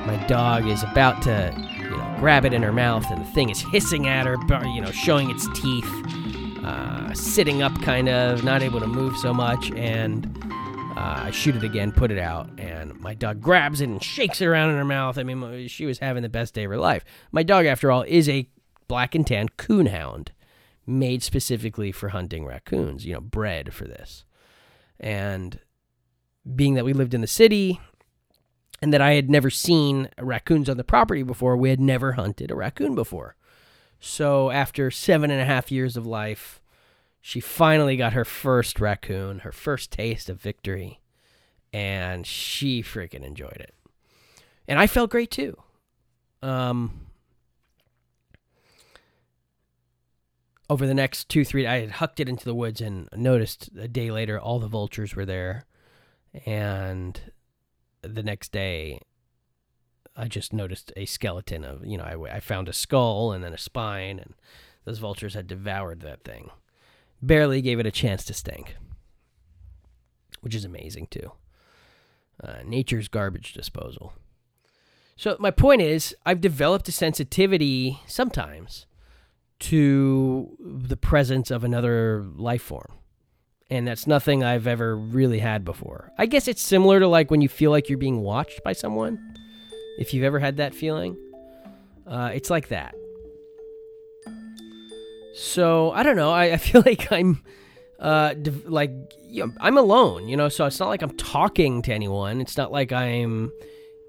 [0.07, 3.51] My dog is about to, you know, grab it in her mouth, and the thing
[3.51, 5.89] is hissing at her, you know, showing its teeth
[6.65, 10.27] uh, sitting up, kind of, not able to move so much, and
[10.97, 14.41] uh, I shoot it again, put it out, and my dog grabs it and shakes
[14.41, 15.19] it around in her mouth.
[15.19, 17.05] I mean, she was having the best day of her life.
[17.33, 18.49] My dog, after all, is a
[18.93, 20.29] black and tan coonhound
[20.87, 24.27] made specifically for hunting raccoons, you know, bred for this.
[25.01, 25.59] And
[26.55, 27.81] being that we lived in the city
[28.83, 32.51] and that I had never seen raccoons on the property before, we had never hunted
[32.51, 33.35] a raccoon before.
[33.99, 36.61] So after seven and a half years of life,
[37.23, 41.01] she finally got her first raccoon, her first taste of victory,
[41.73, 43.75] and she freaking enjoyed it.
[44.69, 45.57] And I felt great too.
[46.43, 47.07] Um,
[50.73, 53.87] over the next two, three, I had hucked it into the woods and noticed a
[53.87, 55.67] day later all the vultures were there.
[56.47, 57.21] And
[58.01, 59.03] the next day,
[60.17, 63.53] I just noticed a skeleton of, you know, I, I found a skull and then
[63.53, 64.33] a spine, and
[64.87, 66.49] those vultures had devoured that thing.
[67.21, 68.77] Barely gave it a chance to stink,
[70.41, 71.33] which is amazing too.
[72.43, 74.15] Uh, nature's garbage disposal.
[75.17, 78.87] So, my point is, I've developed a sensitivity sometimes
[79.63, 82.99] to the presence of another life form.
[83.71, 86.13] And that's nothing I've ever really had before.
[86.19, 89.19] I guess it's similar to like when you feel like you're being watched by someone
[89.99, 91.17] if you've ever had that feeling.
[92.07, 92.95] Uh, it's like that.
[95.35, 96.33] So I don't know.
[96.33, 97.43] I, I feel like I'm
[98.01, 98.91] uh, div- like
[99.29, 100.49] you know, I'm alone, you know.
[100.49, 102.41] So it's not like I'm talking to anyone.
[102.41, 103.53] It's not like I'm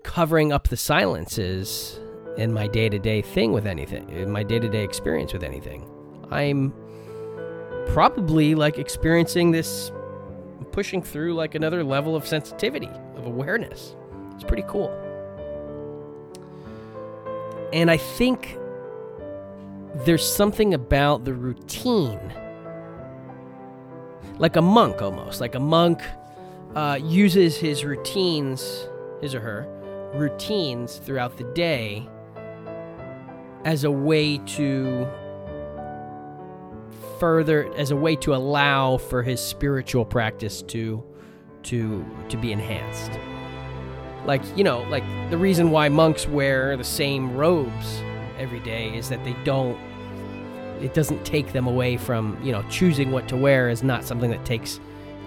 [0.04, 2.00] covering up the silences
[2.38, 5.44] in my day to day thing with anything, in my day to day experience with
[5.44, 5.88] anything.
[6.32, 6.74] I'm
[7.88, 9.92] probably like experiencing this,
[10.72, 13.96] pushing through like another level of sensitivity, of awareness.
[14.36, 14.90] It's pretty cool.
[17.72, 18.58] And I think
[20.06, 22.34] there's something about the routine,
[24.38, 26.02] like a monk almost, like a monk
[26.76, 28.88] uh, uses his routines,
[29.22, 29.68] his or her
[30.16, 32.08] routines throughout the day
[33.66, 35.08] as a way to
[37.20, 41.04] further as a way to allow for his spiritual practice to
[41.64, 43.12] to to be enhanced.
[44.26, 48.02] Like you know like the reason why monks wear the same robes
[48.38, 49.80] every day is that they don't
[50.82, 54.32] it doesn't take them away from you know choosing what to wear is not something
[54.32, 54.80] that takes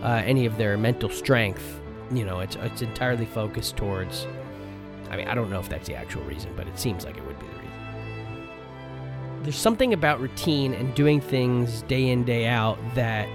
[0.03, 1.81] uh, any of their mental strength.
[2.11, 4.27] You know it's it's entirely focused towards
[5.11, 7.25] i mean i don't know if that's the actual reason but it seems like it
[7.27, 7.47] would be
[9.47, 13.29] there's something about routine and doing things day in day out that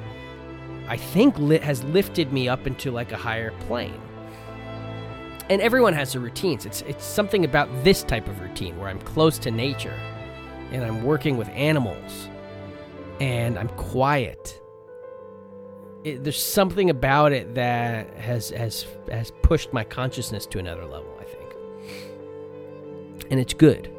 [0.88, 4.00] i think has lifted me up into like a higher plane
[5.52, 6.66] and everyone has their routines.
[6.66, 10.00] It's it's something about this type of routine where I'm close to nature
[10.72, 12.30] and I'm working with animals
[13.20, 14.62] and I'm quiet.
[16.06, 21.14] It, there's something about it that has has has pushed my consciousness to another level,
[21.20, 21.56] I think.
[23.30, 23.94] And it's good.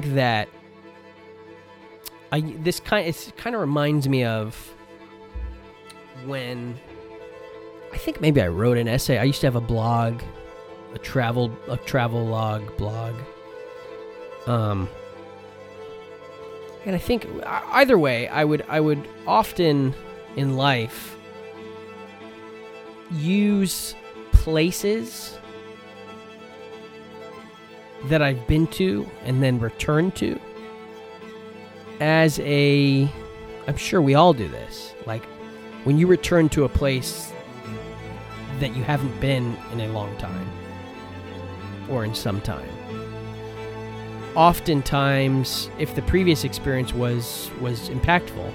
[0.00, 0.48] Think that
[2.32, 4.74] I this kind it kind of reminds me of
[6.26, 6.78] when
[7.92, 9.18] I think maybe I wrote an essay.
[9.18, 10.22] I used to have a blog,
[10.94, 13.14] a travel a travel log blog.
[14.46, 14.88] Um
[16.86, 19.94] and I think either way, I would I would often
[20.36, 21.16] in life
[23.10, 23.94] use
[24.32, 25.39] places
[28.04, 30.38] that I've been to and then returned to
[32.00, 33.10] as a
[33.66, 34.94] I'm sure we all do this.
[35.06, 35.24] Like
[35.84, 37.32] when you return to a place
[38.58, 40.48] that you haven't been in a long time
[41.88, 42.68] or in some time.
[44.36, 48.52] Oftentimes, if the previous experience was was impactful,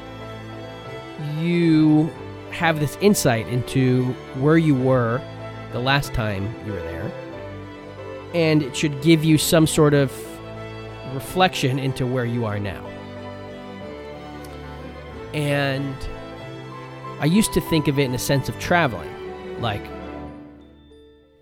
[1.39, 2.09] you
[2.51, 4.05] have this insight into
[4.39, 5.21] where you were
[5.73, 7.24] the last time you were there
[8.35, 10.11] and it should give you some sort of
[11.13, 12.85] reflection into where you are now.
[15.33, 15.95] And
[17.21, 19.09] I used to think of it in a sense of traveling.
[19.61, 19.81] Like,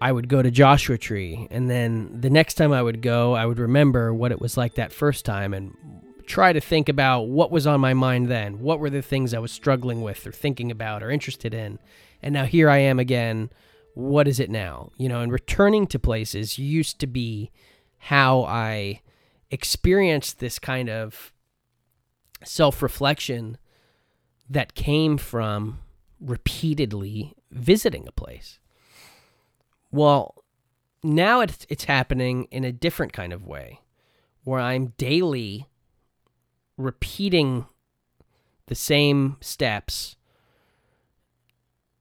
[0.01, 3.47] I would go to Joshua Tree, and then the next time I would go, I
[3.47, 5.75] would remember what it was like that first time and
[6.27, 8.59] try to think about what was on my mind then.
[8.59, 11.79] What were the things I was struggling with, or thinking about, or interested in.
[12.21, 13.49] And now here I am again
[13.93, 14.91] what is it now?
[14.97, 17.51] You know, and returning to places used to be
[17.97, 19.01] how I
[19.51, 21.31] experienced this kind of
[22.43, 23.57] self reflection
[24.49, 25.79] that came from
[26.19, 28.59] repeatedly visiting a place.
[29.91, 30.43] Well,
[31.03, 33.81] now it's, it's happening in a different kind of way
[34.43, 35.67] where I'm daily
[36.77, 37.67] repeating
[38.67, 40.15] the same steps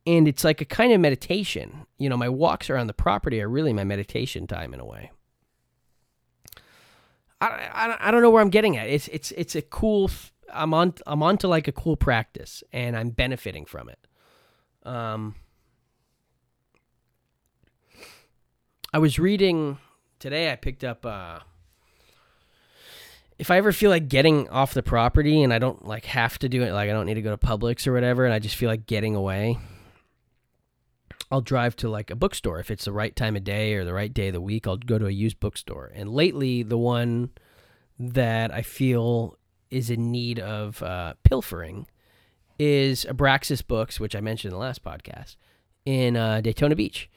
[0.07, 1.87] and it's like a kind of meditation.
[1.99, 5.11] You know, my walks around the property are really my meditation time in a way.
[7.41, 8.89] I, I, I don't know where I'm getting at.
[8.89, 10.11] It's it's it's a cool.
[10.53, 13.99] I'm on I'm on to like a cool practice, and I'm benefiting from it.
[14.85, 15.35] Um,
[18.93, 19.79] I was reading
[20.19, 20.53] today.
[20.53, 21.07] I picked up.
[21.07, 21.41] Uh,
[23.39, 26.49] if I ever feel like getting off the property and I don't like have to
[26.49, 28.55] do it, like I don't need to go to Publix or whatever, and I just
[28.55, 29.59] feel like getting away,
[31.33, 33.95] I'll drive to like a bookstore if it's the right time of day or the
[33.95, 34.67] right day of the week.
[34.67, 35.91] I'll go to a used bookstore.
[35.95, 37.31] And lately, the one
[37.99, 39.39] that I feel
[39.71, 41.87] is in need of uh, pilfering
[42.59, 45.37] is Abraxas Books, which I mentioned in the last podcast,
[45.87, 47.09] in uh, Daytona Beach.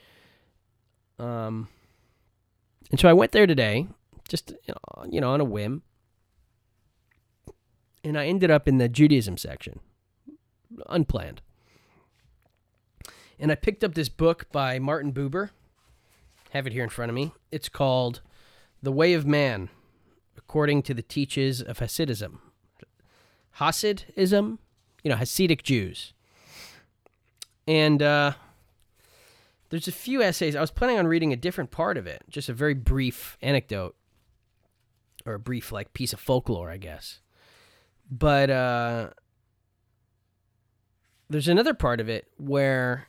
[1.19, 1.67] Um,
[2.91, 3.85] and so I went there today,
[4.29, 4.53] just
[5.11, 5.83] you know, on a whim,
[8.01, 9.81] and I ended up in the Judaism section,
[10.87, 11.41] unplanned
[13.39, 15.49] and I picked up this book by Martin Buber.
[16.51, 17.33] Have it here in front of me.
[17.51, 18.21] It's called
[18.81, 19.69] The Way of Man,
[20.37, 22.39] according to the teachings of Hasidism.
[23.59, 24.57] Hasidism,
[25.03, 26.13] you know, Hasidic Jews.
[27.67, 28.33] And uh,
[29.69, 30.55] there's a few essays.
[30.55, 33.95] I was planning on reading a different part of it, just a very brief anecdote
[35.25, 37.19] or a brief like piece of folklore, I guess.
[38.09, 39.09] But uh,
[41.29, 43.07] there's another part of it where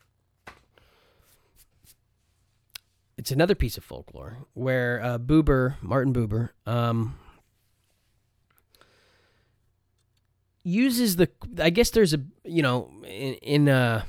[3.26, 7.18] it's another piece of folklore where uh, Buber, Martin Buber, um,
[10.62, 11.28] uses the.
[11.58, 14.04] I guess there's a you know in in uh,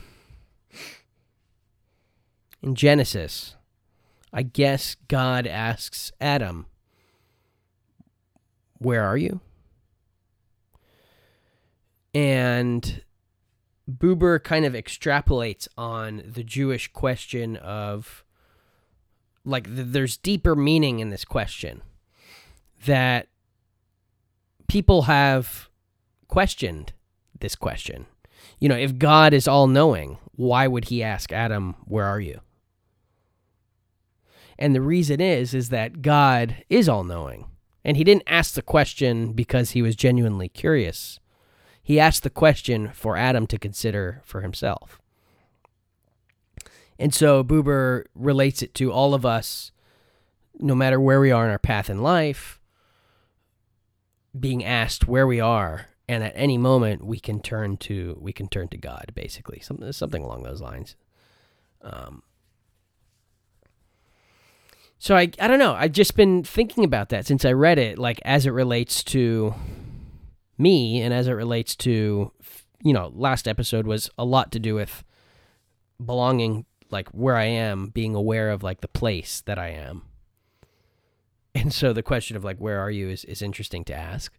[2.61, 3.55] in Genesis,
[4.32, 6.68] I guess God asks Adam,
[8.78, 9.41] "Where are you?"
[12.13, 13.01] And
[13.89, 18.24] Buber kind of extrapolates on the Jewish question of
[19.48, 21.82] like th- there's deeper meaning in this question
[22.86, 23.28] that
[24.68, 25.70] people have
[26.28, 26.93] questioned
[27.39, 28.06] this question.
[28.60, 32.41] You know, if God is all knowing, why would he ask Adam, "Where are you?"
[34.60, 37.45] And the reason is is that God is all knowing.
[37.84, 41.20] And he didn't ask the question because he was genuinely curious.
[41.82, 45.00] He asked the question for Adam to consider for himself.
[47.00, 49.72] And so Buber relates it to all of us,
[50.60, 52.60] no matter where we are in our path in life,
[54.38, 58.48] being asked where we are, and at any moment we can turn to we can
[58.48, 60.95] turn to God, basically, something something along those lines.
[61.82, 62.24] Um,
[64.98, 65.74] so I I don't know.
[65.74, 69.54] I've just been thinking about that since I read it, like as it relates to
[70.58, 72.32] me and as it relates to
[72.82, 75.04] you know, last episode was a lot to do with
[76.04, 80.04] belonging like where I am, being aware of like the place that I am.
[81.56, 84.32] And so the question of like where are you is, is interesting to ask.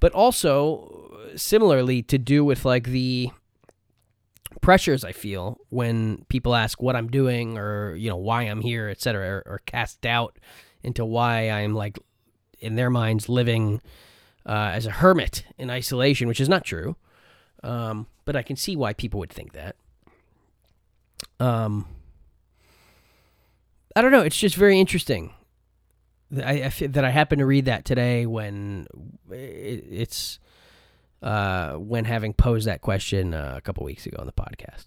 [0.00, 3.30] But also similarly to do with like the
[4.60, 8.88] pressures I feel when people ask what I'm doing or you know why I'm here,
[8.88, 10.38] etc., or, or cast doubt
[10.82, 11.98] into why I'm like
[12.58, 13.82] in their minds living
[14.46, 16.96] uh, as a hermit in isolation, which is not true.
[17.62, 19.76] Um, but I can see why people would think that.
[21.40, 21.86] Um,
[23.94, 24.22] I don't know.
[24.22, 25.32] It's just very interesting.
[26.36, 28.86] I, I that I happened to read that today when
[29.30, 30.38] it, it's
[31.22, 34.86] uh, when having posed that question uh, a couple weeks ago on the podcast.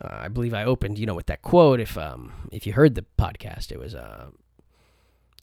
[0.00, 1.80] Uh, I believe I opened, you know, with that quote.
[1.80, 4.26] If um, if you heard the podcast, it was, uh,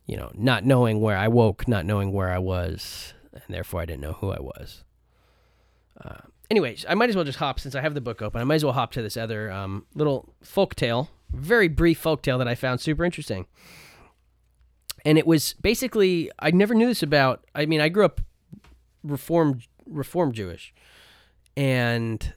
[0.06, 3.86] you know, not knowing where I woke, not knowing where I was, and therefore I
[3.86, 4.84] didn't know who I was.
[6.04, 8.42] Uh, anyways, I might as well just hop since I have the book open.
[8.42, 12.22] I might as well hop to this other um, little folk tale, very brief folk
[12.22, 13.48] tale that I found super interesting.
[15.04, 17.44] And it was basically I never knew this about.
[17.56, 18.22] I mean, I grew up
[19.04, 20.74] reformed reformed Jewish,
[21.58, 22.34] and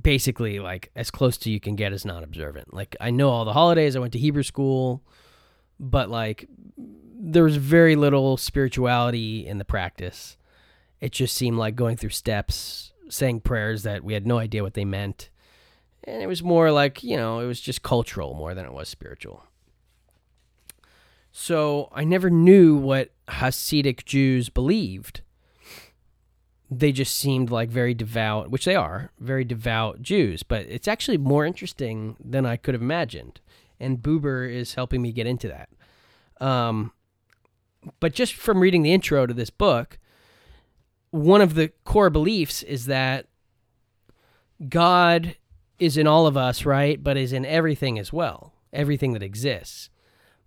[0.00, 2.72] basically like as close to you can get as non-observant.
[2.72, 3.96] Like I know all the holidays.
[3.96, 5.02] I went to Hebrew school,
[5.80, 10.36] but like there was very little spirituality in the practice.
[11.00, 14.74] It just seemed like going through steps, saying prayers that we had no idea what
[14.74, 15.30] they meant.
[16.04, 18.88] And it was more like, you know, it was just cultural more than it was
[18.88, 19.44] spiritual.
[21.32, 25.20] So I never knew what Hasidic Jews believed
[26.70, 30.42] they just seemed like very devout, which they are, very devout Jews.
[30.42, 33.40] But it's actually more interesting than I could have imagined.
[33.80, 35.68] And Buber is helping me get into that.
[36.44, 36.92] Um,
[37.98, 39.98] but just from reading the intro to this book,
[41.10, 43.26] one of the core beliefs is that
[44.68, 45.36] God
[45.78, 47.02] is in all of us, right?
[47.02, 49.90] But is in everything as well, everything that exists.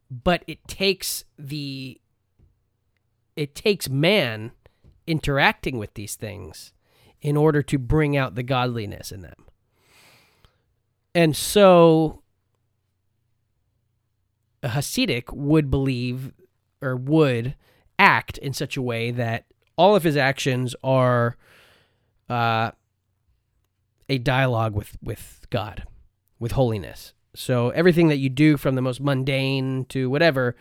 [0.09, 1.99] But it takes the,
[3.35, 4.51] it takes man
[5.07, 6.71] interacting with these things
[7.21, 9.45] in order to bring out the godliness in them.
[11.15, 12.21] And so
[14.61, 16.31] a Hasidic would believe
[16.81, 17.55] or would
[17.99, 19.45] act in such a way that
[19.77, 21.37] all of his actions are
[22.29, 22.71] uh,
[24.09, 25.83] a dialogue with, with God,
[26.39, 27.13] with holiness.
[27.35, 30.55] So everything that you do from the most mundane to whatever,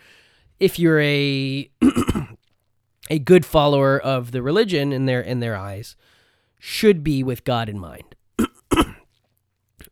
[0.59, 1.69] if you're a
[3.09, 5.95] a good follower of the religion in their in their eyes
[6.59, 8.15] should be with God in mind.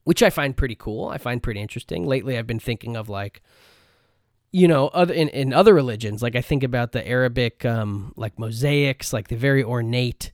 [0.04, 1.10] Which I find pretty cool.
[1.10, 2.06] I find pretty interesting.
[2.06, 3.44] Lately I've been thinking of like
[4.52, 8.38] you know, other in, in other religions, like I think about the Arabic um like
[8.38, 10.32] mosaics, like the very ornate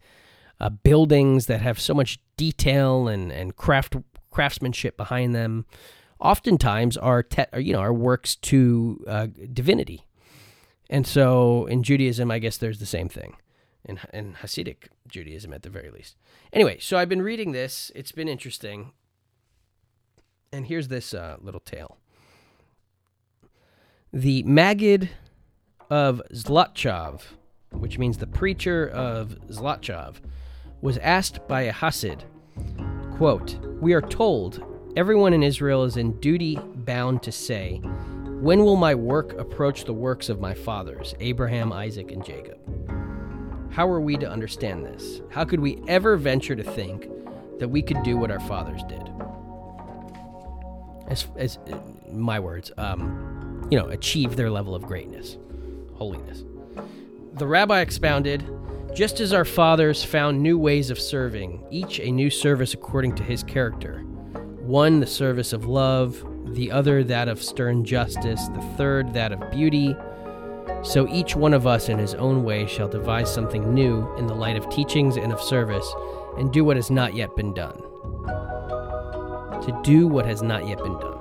[0.59, 3.95] uh, buildings that have so much detail and and craft
[4.31, 5.65] craftsmanship behind them
[6.19, 10.07] oftentimes are te- you know are works to uh, divinity
[10.89, 13.37] and so in Judaism, I guess there's the same thing.
[13.85, 16.17] In, in Hasidic Judaism, at the very least.
[16.51, 17.89] Anyway, so I've been reading this.
[17.95, 18.91] It's been interesting.
[20.51, 21.97] And here's this uh, little tale.
[24.17, 25.11] The Maggid
[25.91, 27.21] of Zlotchov,
[27.69, 30.15] which means the preacher of Zlotchov,
[30.81, 32.23] was asked by a Hasid,
[33.15, 34.65] quote, We are told
[34.95, 39.93] everyone in Israel is in duty bound to say, when will my work approach the
[39.93, 42.57] works of my fathers, Abraham, Isaac, and Jacob?
[43.71, 45.21] How are we to understand this?
[45.29, 47.07] How could we ever venture to think
[47.59, 49.11] that we could do what our fathers did?
[51.07, 51.59] As, as
[52.11, 53.37] my words, um,
[53.69, 55.37] you know, achieve their level of greatness,
[55.93, 56.43] holiness.
[57.33, 58.45] The rabbi expounded
[58.95, 63.23] Just as our fathers found new ways of serving, each a new service according to
[63.23, 64.03] his character
[64.67, 66.21] one the service of love,
[66.53, 69.95] the other that of stern justice, the third that of beauty.
[70.83, 74.35] So each one of us in his own way shall devise something new in the
[74.35, 75.89] light of teachings and of service,
[76.37, 77.77] and do what has not yet been done.
[79.61, 81.16] To do what has not yet been done.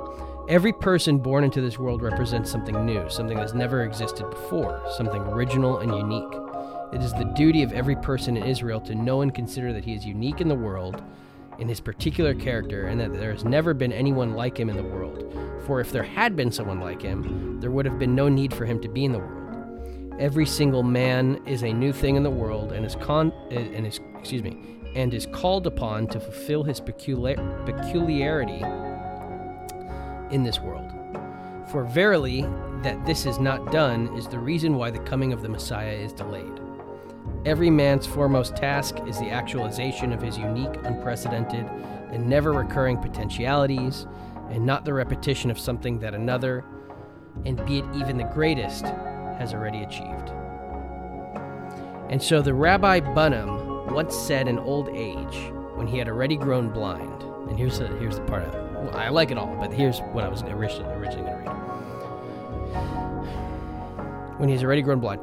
[0.49, 5.21] Every person born into this world represents something new, something that's never existed before, something
[5.23, 6.33] original and unique.
[6.93, 9.93] It is the duty of every person in Israel to know and consider that he
[9.93, 11.03] is unique in the world
[11.59, 14.85] in his particular character, and that there has never been anyone like him in the
[14.85, 15.37] world.
[15.67, 18.67] For if there had been someone like him, there would have been no need for
[18.67, 20.15] him to be in the world.
[20.21, 23.99] Every single man is a new thing in the world, and is con and is
[24.17, 24.57] excuse me,
[24.95, 27.35] and is called upon to fulfill his peculiar,
[27.67, 28.63] peculiarity
[30.31, 30.93] in this world.
[31.71, 32.47] For verily,
[32.83, 36.13] that this is not done is the reason why the coming of the Messiah is
[36.13, 36.61] delayed.
[37.45, 41.67] Every man's foremost task is the actualization of his unique, unprecedented,
[42.13, 44.07] and never recurring potentialities,
[44.51, 46.65] and not the repetition of something that another,
[47.45, 50.31] and be it even the greatest, has already achieved.
[52.09, 56.71] And so the Rabbi Bunam once said in old age, when he had already grown
[56.71, 58.66] blind, and here's the, here's the part of it.
[58.95, 61.57] I like it all, but here's what I was originally, originally going to read.
[64.39, 65.21] When he's already grown blind.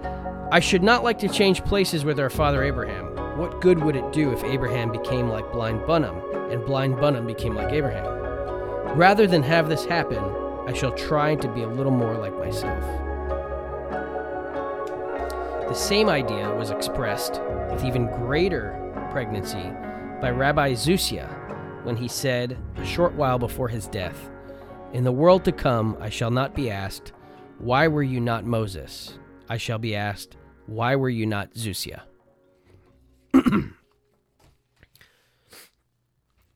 [0.51, 3.05] I should not like to change places with our father Abraham.
[3.37, 7.55] What good would it do if Abraham became like blind Bunam and blind Bunam became
[7.55, 8.05] like Abraham?
[8.97, 10.23] Rather than have this happen,
[10.67, 12.83] I shall try to be a little more like myself.
[15.67, 17.41] The same idea was expressed
[17.71, 18.79] with even greater
[19.11, 19.71] pregnancy
[20.21, 21.27] by Rabbi Zusia
[21.83, 24.29] when he said, a short while before his death,
[24.93, 27.13] In the world to come I shall not be asked,
[27.59, 29.17] Why were you not Moses?
[29.49, 32.03] I shall be asked, why were you not Zusia?
[33.33, 33.73] and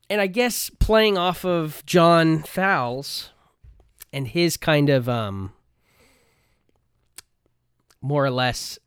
[0.10, 3.32] I guess playing off of John Fowles
[4.14, 5.54] and his kind of um
[8.00, 8.80] more or less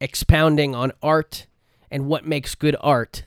[0.00, 1.46] expounding on art
[1.90, 3.24] and what makes good art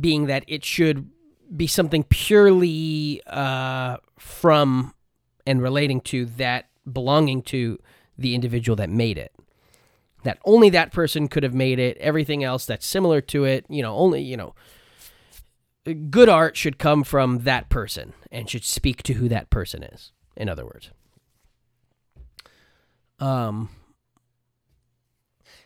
[0.00, 1.10] being that it should
[1.54, 4.94] be something purely uh, from
[5.46, 7.78] and relating to that belonging to
[8.18, 9.32] the individual that made it.
[10.24, 11.96] That only that person could have made it.
[11.98, 14.54] Everything else that's similar to it, you know, only, you know,
[16.10, 20.10] good art should come from that person and should speak to who that person is,
[20.36, 20.90] in other words.
[23.20, 23.70] Um,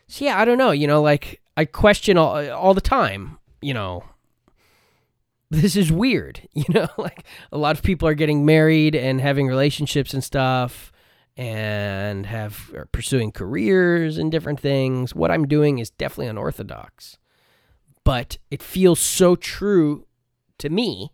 [0.07, 3.73] so yeah, I don't know, you know, like I question all, all the time, you
[3.73, 4.05] know,
[5.51, 9.47] this is weird, you know, like a lot of people are getting married and having
[9.47, 10.93] relationships and stuff
[11.37, 15.15] and have are pursuing careers and different things.
[15.15, 17.19] What I'm doing is definitely unorthodox,
[18.05, 20.07] but it feels so true
[20.59, 21.13] to me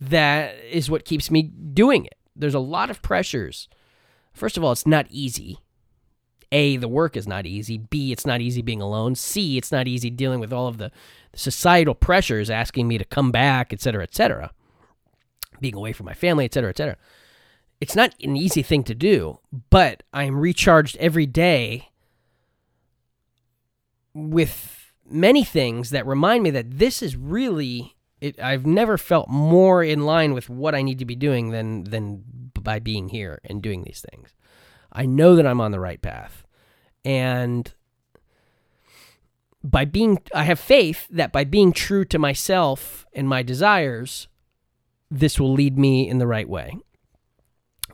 [0.00, 2.16] that is what keeps me doing it.
[2.34, 3.68] There's a lot of pressures.
[4.32, 5.58] First of all, it's not easy.
[6.52, 7.78] A, the work is not easy.
[7.78, 9.14] B, it's not easy being alone.
[9.14, 10.90] C, it's not easy dealing with all of the
[11.34, 14.52] societal pressures asking me to come back, et cetera, et cetera.
[15.60, 16.96] Being away from my family, et cetera, et cetera
[17.80, 19.38] it's not an easy thing to do,
[19.70, 21.90] but I'm recharged every day
[24.14, 29.84] with many things that remind me that this is really it, I've never felt more
[29.84, 32.24] in line with what I need to be doing than than
[32.54, 34.34] by being here and doing these things.
[34.96, 36.44] I know that I'm on the right path.
[37.04, 37.72] And
[39.62, 44.26] by being I have faith that by being true to myself and my desires,
[45.10, 46.78] this will lead me in the right way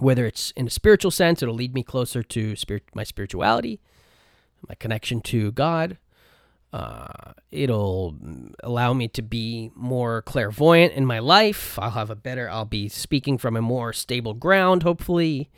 [0.03, 3.81] whether it's in a spiritual sense, it'll lead me closer to spirit, my spirituality,
[4.69, 5.99] my connection to God.
[6.73, 8.17] Uh, it'll
[8.65, 11.79] allow me to be more clairvoyant in my life.
[11.79, 15.51] I'll have a better, I'll be speaking from a more stable ground, hopefully.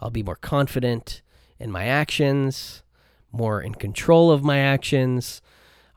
[0.00, 1.20] I'll be more confident
[1.58, 2.82] in my actions,
[3.30, 5.42] more in control of my actions.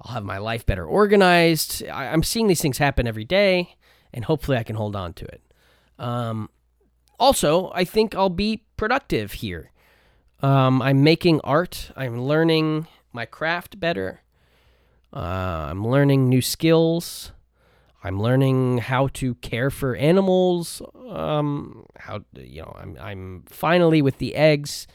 [0.02, 1.88] I'll have my life better organized.
[1.88, 3.78] I, am seeing these things happen every day,
[4.14, 5.42] and hopefully I can hold on to it.
[5.98, 6.50] Um,
[7.18, 9.72] also, I think I'll be productive here.
[10.42, 11.92] Um, I'm making art.
[11.96, 14.22] I'm learning my craft better.
[15.14, 17.32] Uh, I'm learning new skills.
[18.04, 20.82] I'm learning how to care for animals.
[21.10, 24.88] Um, how you know, I'm I'm finally with the eggs,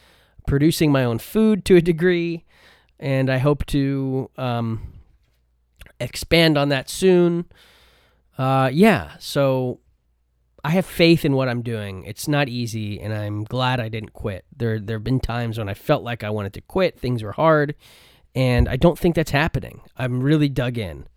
[0.46, 2.44] producing my own food to a degree,
[3.00, 4.94] and I hope to um,
[5.98, 7.46] expand on that soon.
[8.36, 9.80] Uh, yeah, so
[10.64, 12.04] I have faith in what I'm doing.
[12.04, 14.44] It's not easy, and I'm glad I didn't quit.
[14.56, 16.98] There, there have been times when I felt like I wanted to quit.
[16.98, 17.74] Things were hard,
[18.34, 19.80] and I don't think that's happening.
[19.96, 21.08] I'm really dug in.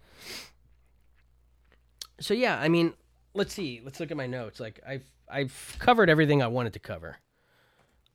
[2.22, 2.94] So yeah, I mean,
[3.34, 3.82] let's see.
[3.84, 4.60] Let's look at my notes.
[4.60, 7.18] Like I've I've covered everything I wanted to cover.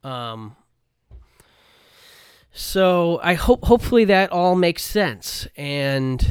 [0.03, 0.55] Um.
[2.51, 6.25] So I hope hopefully that all makes sense and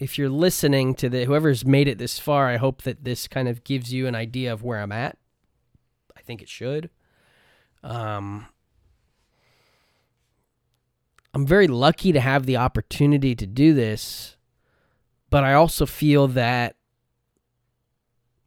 [0.00, 3.48] if you're listening to the whoever's made it this far, I hope that this kind
[3.48, 5.18] of gives you an idea of where I'm at.
[6.16, 6.88] I think it should.
[7.84, 8.46] Um,
[11.34, 14.36] I'm very lucky to have the opportunity to do this,
[15.30, 16.76] but I also feel that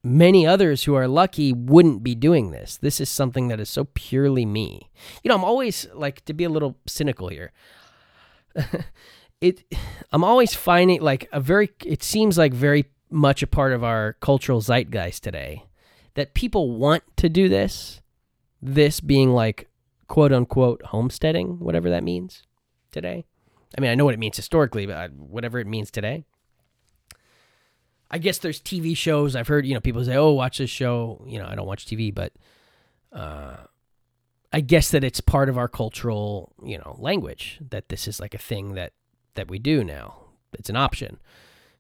[0.04, 2.78] many others who are lucky wouldn't be doing this.
[2.78, 4.92] This is something that is so purely me.
[5.24, 7.52] You know, I'm always like to be a little cynical here.
[9.42, 9.64] it
[10.12, 14.14] I'm always finding like a very it seems like very much a part of our
[14.14, 15.66] cultural zeitgeist today
[16.16, 18.02] that people want to do this
[18.62, 19.68] this being like
[20.08, 22.44] quote unquote homesteading whatever that means
[22.92, 23.26] today
[23.78, 26.26] i mean i know what it means historically but whatever it means today
[28.14, 31.22] i guess there's tv shows i've heard you know people say oh watch this show
[31.28, 32.32] you know i don't watch tv but
[33.12, 33.58] uh
[34.54, 38.34] i guess that it's part of our cultural you know language that this is like
[38.34, 38.94] a thing that
[39.36, 40.16] that we do now.
[40.54, 41.20] It's an option.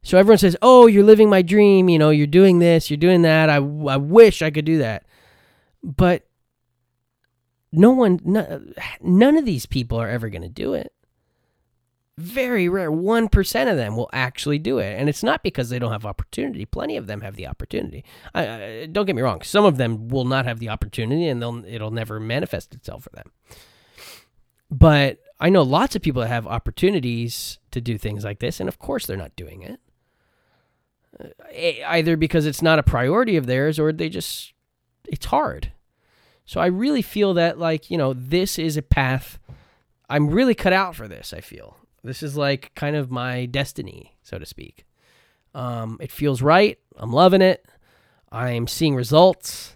[0.01, 1.89] So everyone says, "Oh, you're living my dream.
[1.89, 3.49] You know, you're doing this, you're doing that.
[3.49, 5.05] I, I wish I could do that."
[5.81, 6.27] But
[7.71, 8.19] no one,
[9.01, 10.91] none of these people are ever going to do it.
[12.18, 12.91] Very rare.
[12.91, 14.99] 1% of them will actually do it.
[14.99, 16.66] And it's not because they don't have opportunity.
[16.66, 18.05] Plenty of them have the opportunity.
[18.36, 19.41] I, I, don't get me wrong.
[19.41, 23.09] Some of them will not have the opportunity and they'll, it'll never manifest itself for
[23.09, 23.32] them.
[24.70, 28.70] But I know lots of people that have opportunities to do things like this, and
[28.70, 29.80] of course they're not doing it.
[31.20, 31.28] Uh,
[31.88, 34.53] either because it's not a priority of theirs or they just,
[35.07, 35.72] it's hard.
[36.45, 39.39] So I really feel that, like, you know, this is a path.
[40.09, 41.78] I'm really cut out for this, I feel.
[42.04, 44.86] This is like kind of my destiny, so to speak.
[45.56, 46.78] Um, it feels right.
[46.97, 47.66] I'm loving it.
[48.32, 49.76] I'm seeing results.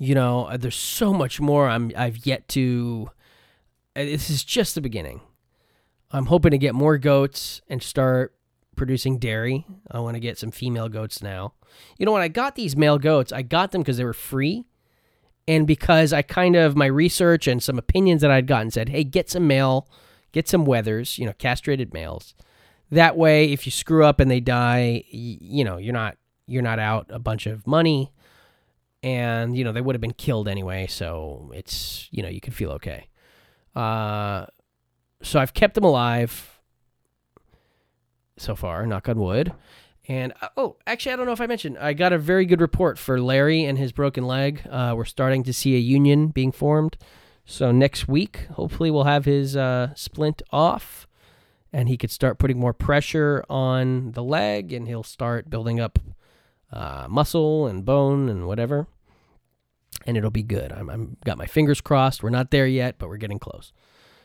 [0.00, 3.10] You know, uh, there's so much more I'm I've yet to
[3.94, 5.20] uh, this is just the beginning.
[6.10, 8.34] I'm hoping to get more goats and start
[8.76, 9.66] producing dairy.
[9.90, 11.52] I want to get some female goats now.
[11.98, 14.64] You know, when I got these male goats, I got them because they were free.
[15.46, 19.02] And because I kind of, my research and some opinions that I'd gotten said, hey,
[19.04, 19.88] get some male,
[20.38, 22.34] get some wethers, you know, castrated males.
[22.92, 26.16] That way, if you screw up and they die, you know, you're not,
[26.46, 28.12] you're not out a bunch of money.
[29.02, 30.86] And, you know, they would have been killed anyway.
[30.86, 33.08] So it's, you know, you can feel okay.
[33.74, 34.46] Uh,
[35.22, 36.60] so I've kept them alive
[38.36, 39.52] so far, knock on wood.
[40.06, 42.60] And uh, oh, actually, I don't know if I mentioned, I got a very good
[42.60, 44.62] report for Larry and his broken leg.
[44.70, 46.96] Uh, we're starting to see a union being formed.
[47.50, 51.06] So next week, hopefully, we'll have his uh, splint off
[51.72, 55.98] and he could start putting more pressure on the leg and he'll start building up
[56.70, 58.86] uh, muscle and bone and whatever
[60.06, 60.72] and it'll be good.
[60.72, 62.22] I'm, I'm got my fingers crossed.
[62.22, 63.72] We're not there yet, but we're getting close.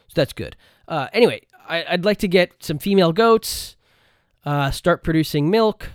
[0.07, 0.57] So that's good.
[0.87, 3.77] Uh, anyway, I, would like to get some female goats,
[4.45, 5.91] uh, start producing milk,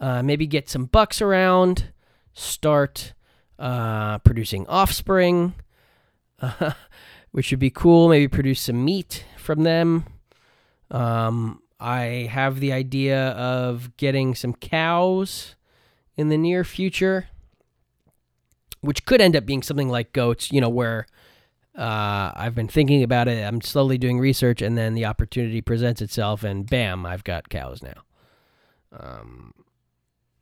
[0.00, 1.92] uh, maybe get some bucks around,
[2.34, 3.14] start
[3.58, 5.54] uh, producing offspring,
[7.30, 8.08] which would be cool.
[8.08, 10.04] Maybe produce some meat from them.
[10.90, 15.54] Um, I have the idea of getting some cows
[16.16, 17.28] in the near future
[18.86, 21.06] which could end up being something like goats, you know, where
[21.76, 23.42] uh, I've been thinking about it.
[23.42, 27.82] I'm slowly doing research, and then the opportunity presents itself, and bam, I've got cows
[27.82, 28.02] now.
[28.92, 29.52] Um,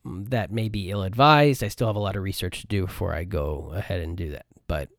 [0.04, 1.64] that may be ill advised.
[1.64, 4.30] I still have a lot of research to do before I go ahead and do
[4.32, 4.46] that.
[4.68, 4.90] But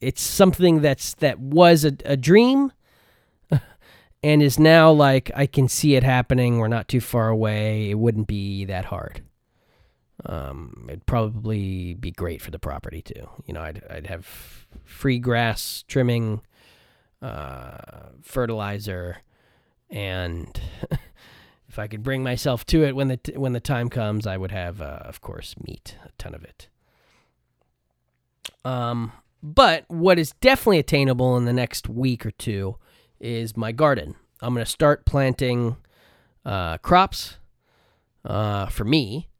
[0.00, 2.72] it's something that's that was a, a dream
[4.22, 6.58] and is now like I can see it happening.
[6.58, 7.90] We're not too far away.
[7.90, 9.22] It wouldn't be that hard.
[10.26, 13.28] Um, it'd probably be great for the property too.
[13.46, 14.26] You know, I'd I'd have
[14.84, 16.42] free grass trimming,
[17.22, 19.18] uh, fertilizer,
[19.90, 20.60] and
[21.68, 24.36] if I could bring myself to it when the t- when the time comes, I
[24.36, 26.68] would have, uh, of course, meat, a ton of it.
[28.64, 29.12] Um,
[29.42, 32.76] but what is definitely attainable in the next week or two
[33.18, 34.14] is my garden.
[34.40, 35.76] I'm going to start planting
[36.44, 37.36] uh, crops
[38.24, 39.30] uh, for me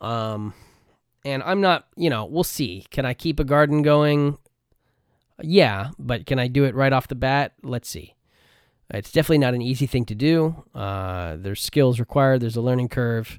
[0.00, 0.54] um,
[1.24, 2.86] and I'm not, you know, we'll see.
[2.90, 4.38] Can I keep a garden going?
[5.42, 7.52] Yeah, but can I do it right off the bat?
[7.62, 8.14] Let's see.
[8.90, 10.64] It's definitely not an easy thing to do.
[10.74, 12.40] Uh, there's skills required.
[12.40, 13.38] There's a learning curve.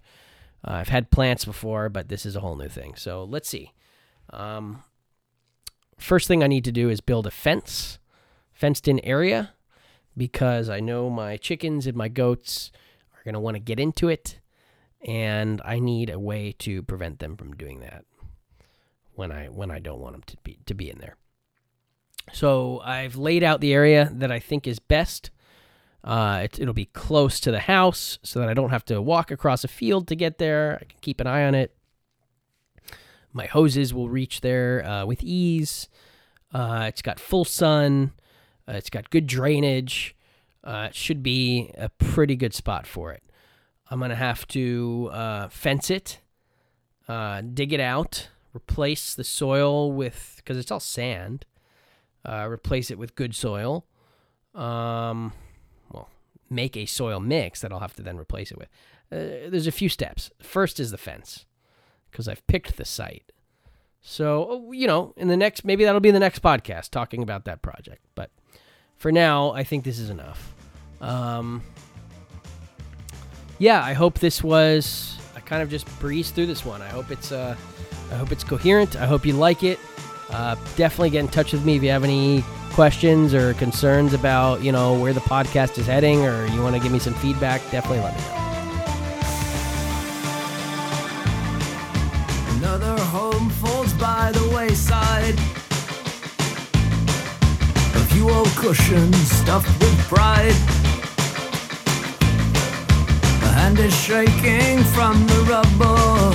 [0.64, 2.96] I've had plants before, but this is a whole new thing.
[2.96, 3.74] So let's see.
[4.32, 4.84] Um,
[6.00, 8.00] first thing I need to do is build a fence,
[8.52, 9.54] fenced in area,
[10.18, 12.72] because I know my chickens and my goats
[13.16, 14.40] are going to want to get into it,
[15.06, 18.06] and I need a way to prevent them from doing that
[19.16, 21.16] when I when I don't want them to be to be in there.
[22.34, 25.32] So I've laid out the area that I think is best.
[26.04, 29.32] Uh, it, it'll be close to the house so that I don't have to walk
[29.32, 30.78] across a field to get there.
[30.82, 31.76] I can keep an eye on it.
[33.40, 35.88] My hoses will reach there uh, with ease.
[36.54, 38.12] Uh, it's got full sun.
[38.68, 40.14] Uh, it's got good drainage.
[40.62, 43.24] Uh, it should be a pretty good spot for it.
[43.90, 46.20] I'm going to have to uh, fence it,
[47.08, 51.46] dig it out, replace the soil with, because it's all sand,
[52.28, 53.86] replace it with good soil.
[54.54, 55.32] Um,
[56.50, 58.68] make a soil mix that I'll have to then replace it with.
[59.10, 60.30] Uh, there's a few steps.
[60.42, 61.46] First is the fence,
[62.12, 63.32] because I've picked the site.
[64.02, 67.46] So, oh, you know, in the next, maybe that'll be the next podcast talking about
[67.46, 68.06] that project.
[68.16, 68.32] But
[68.96, 70.54] for now, I think this is enough.
[71.02, 71.64] Um,
[73.58, 75.18] yeah, I hope this was.
[75.36, 76.82] I kind of just breezed through this one.
[76.82, 77.32] I hope it's.
[77.32, 77.56] Uh,
[78.12, 78.96] I hope it's coherent.
[78.96, 79.80] I hope you like it.
[80.30, 84.64] Uh, definitely get in touch with me if you have any questions or concerns about,
[84.64, 87.62] you know, where the podcast is heading or you want to give me some feedback,
[87.72, 88.49] definitely let me know.
[98.22, 100.54] Old cushions stuffed with pride.
[103.40, 106.32] The hand is shaking from the rubble.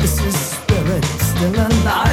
[0.00, 2.03] This is spirit still alive.